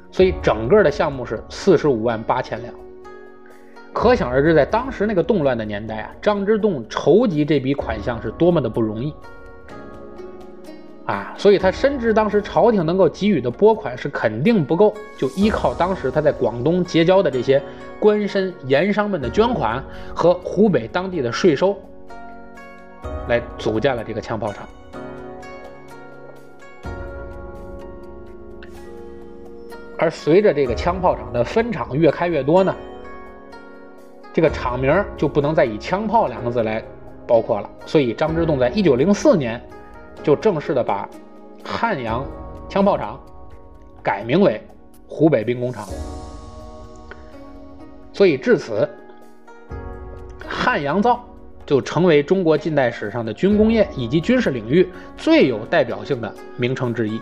[0.10, 2.74] 所以整个的项目是四十五万八千两。
[3.96, 9.14] 可想而知，在当时那个动乱的年代啊，张之洞筹集这笔款项是多么的不容易
[11.06, 11.34] 啊！
[11.38, 17.60] 所以他深知当时朝廷能够给予的拨款是肯定不够，就依靠当时他在广东结交的这些
[17.98, 19.82] 官绅盐商们的捐款
[20.14, 21.74] 和湖北当地的税收，
[23.30, 24.68] 来组建了这个枪炮厂。
[29.98, 32.76] 而随着这个枪炮厂的分厂越开越多呢。
[34.36, 36.84] 这个厂名就不能再以“枪炮”两个字来
[37.26, 39.66] 包括了，所以张之洞在一九零四年
[40.22, 41.08] 就正式的把
[41.64, 42.26] 汉阳
[42.68, 43.18] 枪炮厂
[44.04, 44.62] 改名为
[45.08, 45.88] 湖北兵工厂。
[48.12, 48.90] 所以至此，
[50.46, 51.24] 汉阳造
[51.66, 57.22] 就成为中国近代史上的军工业以及军事领域最有代表性的名称之一。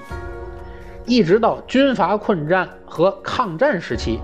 [1.05, 4.19] 一直到军阀困战和抗战时期。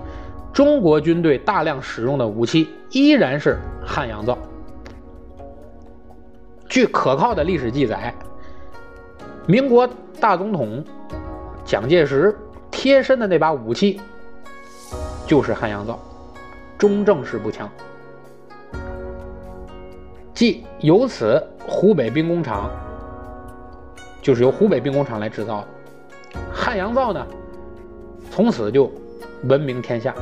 [0.52, 4.36] 中国军队大量使用的武器依然是汉阳造。
[6.68, 8.14] 据可靠的历史记载，
[9.46, 9.88] 民国
[10.20, 10.84] 大总统
[11.64, 12.36] 蒋介石
[12.70, 14.00] 贴身的那把武器
[15.26, 15.98] 就是汉阳造，
[16.78, 17.68] 中正式步枪。
[20.32, 22.70] 即由此，湖北兵工厂
[24.22, 25.68] 就是由湖北兵工厂来制造的。
[26.52, 27.26] 汉阳造呢，
[28.30, 28.90] 从此就
[29.44, 30.14] 闻名天下。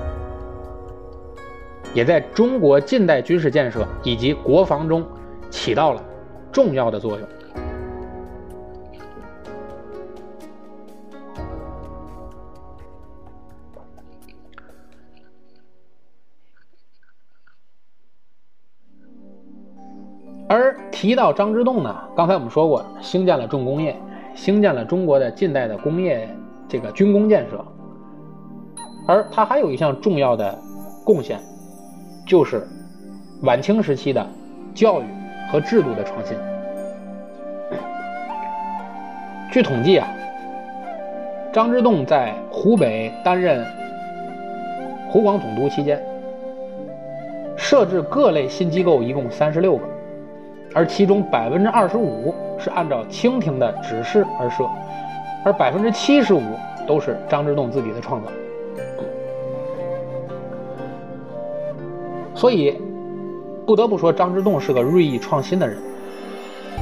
[1.94, 5.04] 也在中国近代军事建设以及国防中
[5.50, 6.04] 起到了
[6.52, 7.28] 重要的作用。
[20.50, 23.94] 而提到张之洞呢，刚才我们说过，兴建了重工业，
[24.34, 26.28] 兴建了中国的近代的工业
[26.66, 27.62] 这个军工建设，
[29.08, 30.56] 而他还有一项重要的
[31.04, 31.40] 贡献。
[32.26, 32.68] 就是
[33.40, 34.24] 晚清时期的
[34.74, 35.04] 教育
[35.50, 36.36] 和制度的创新。
[39.50, 40.06] 据统计啊，
[41.50, 43.64] 张之洞在湖北担任
[45.08, 45.98] 湖广总督期间，
[47.56, 49.84] 设置各类新机构一共三十六个，
[50.74, 54.68] 而其中百分之二十五是按照清廷的指示而设，
[55.46, 56.42] 而百分之七十五
[56.86, 58.30] 都是张之洞自己的创造。
[62.38, 62.72] 所以，
[63.66, 65.76] 不得不说，张之洞是个锐意创新的人，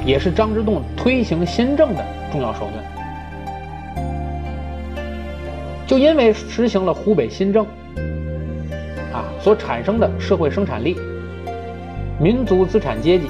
[0.05, 2.85] 也是张之洞推行新政的重要手段。
[5.87, 7.65] 就因为实行了湖北新政，
[9.11, 10.95] 啊，所产生的社会生产力、
[12.21, 13.25] 民族资产阶级、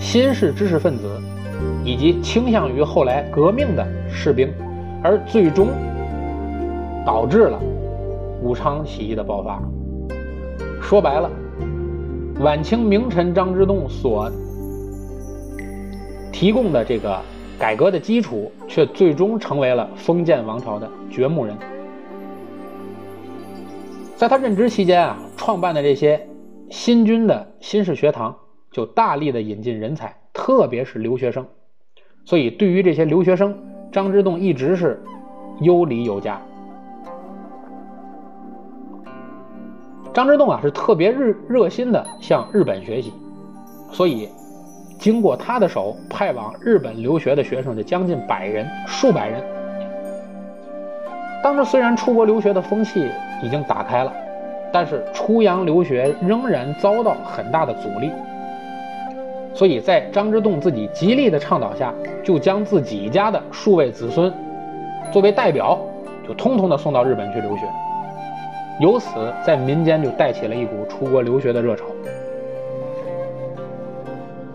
[0.00, 1.20] 新式知识分子，
[1.84, 4.50] 以及倾向于后来革命的士兵，
[5.04, 5.68] 而最终
[7.04, 7.60] 导致了
[8.40, 9.60] 武昌起义的爆发。
[10.90, 11.30] 说白了，
[12.40, 14.28] 晚清名臣张之洞所
[16.32, 17.16] 提供的这个
[17.56, 21.56] 改革的基础，却最终成为了封建王朝的掘墓人。
[24.16, 26.26] 在他任职期间啊，创办的这些
[26.70, 28.36] 新军的新式学堂，
[28.72, 31.46] 就大力的引进人才，特别是留学生。
[32.24, 33.56] 所以，对于这些留学生，
[33.92, 35.00] 张之洞一直是
[35.60, 36.42] 优礼有加。
[40.12, 43.12] 张之洞啊，是特别热热心的向日本学习，
[43.92, 44.28] 所以
[44.98, 49.40] 经过他的手派往日本留学的学生就将近百人，数百人。
[51.42, 53.08] 当时虽然出国留学的风气
[53.42, 54.12] 已经打开了，
[54.72, 58.10] 但是出洋留学仍然遭到很大的阻力。
[59.54, 61.94] 所以在张之洞自己极力的倡导下，
[62.24, 64.32] 就将自己家的数位子孙
[65.12, 65.78] 作为代表，
[66.26, 67.62] 就通通的送到日本去留学。
[68.80, 69.08] 由此，
[69.44, 71.84] 在民间就带起了一股出国留学的热潮，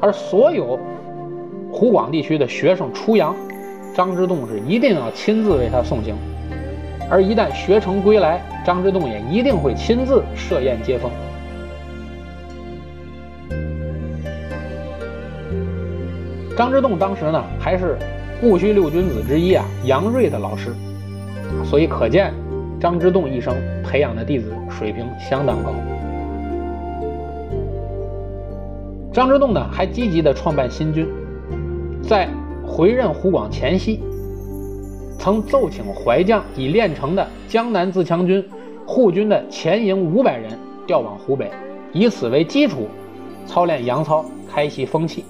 [0.01, 0.79] 而所有
[1.71, 3.35] 湖广地区的学生出洋，
[3.93, 6.15] 张之洞是一定要亲自为他送行，
[7.07, 11.11] 而一旦学成归来，张之洞也一定会亲自设宴接风。
[16.57, 17.95] 张之洞当时呢，还是
[18.41, 20.73] 戊戌六君子之一啊杨锐的老师，
[21.63, 22.33] 所以可见。
[22.79, 25.73] 张之洞一生培养的弟子水平相当高。
[29.13, 31.07] 张之洞呢，还积极的创办新军，
[32.03, 32.27] 在
[32.67, 34.01] 回任湖广前夕，
[35.17, 38.43] 曾奏请淮将已练成的江南自强军
[38.85, 40.51] 护军的前营五百人
[40.85, 41.49] 调往湖北，
[41.93, 42.87] 以此为基础，
[43.47, 45.23] 操练洋操，开习风气，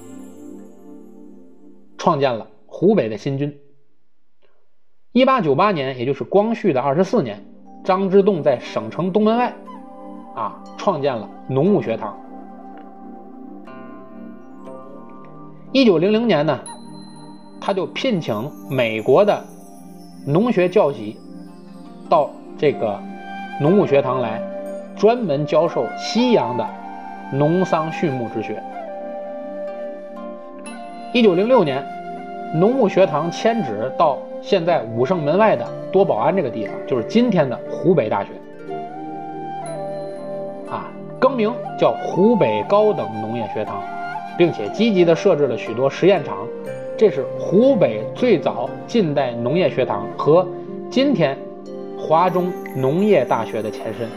[1.95, 3.55] 创建了湖北的新军。
[5.16, 7.41] 一八九八年，也就是光绪的二十四年，
[7.86, 9.53] 张之洞在省城东门外，
[10.36, 12.13] 啊，创建了农务学堂。
[15.72, 16.59] 一九零零年呢，
[17.61, 19.41] 他就聘请美国的
[20.28, 21.18] 农学教习
[22.09, 22.99] 到这个
[23.61, 24.41] 农务学堂来，
[24.97, 26.68] 专门教授西洋的
[27.32, 28.61] 农桑畜牧之学。
[31.13, 31.82] 一九零六年，
[32.53, 38.29] 农务学堂迁址到现在武胜门外的多宝安这个地方，就是今天的湖北大学，
[40.69, 40.85] 啊，
[41.19, 43.81] 更名叫湖北高等农业学堂。
[44.37, 46.45] 并且积极地设置了许多实验场，
[46.97, 50.45] 这是湖北最早近代农业学堂和
[50.91, 51.37] 今天
[51.97, 54.09] 华中农业大学的前身。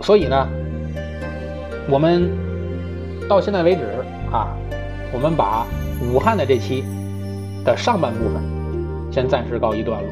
[0.00, 0.48] 所以呢，
[1.90, 2.30] 我们
[3.28, 3.82] 到现在为止
[4.30, 4.54] 啊，
[5.12, 5.66] 我们把
[6.00, 6.84] 武汉的这期
[7.64, 8.40] 的上半部分
[9.10, 10.08] 先暂时告一段落。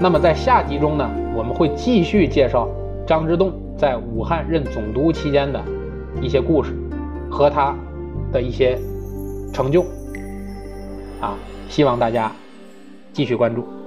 [0.00, 2.66] 那么在下集中呢，我们会继续介绍
[3.06, 5.62] 张之洞在武汉任总督期间的
[6.22, 6.72] 一些故事
[7.30, 7.74] 和他
[8.32, 8.78] 的一些
[9.52, 9.82] 成就，
[11.20, 11.36] 啊，
[11.68, 12.32] 希望大家
[13.12, 13.83] 继续关注。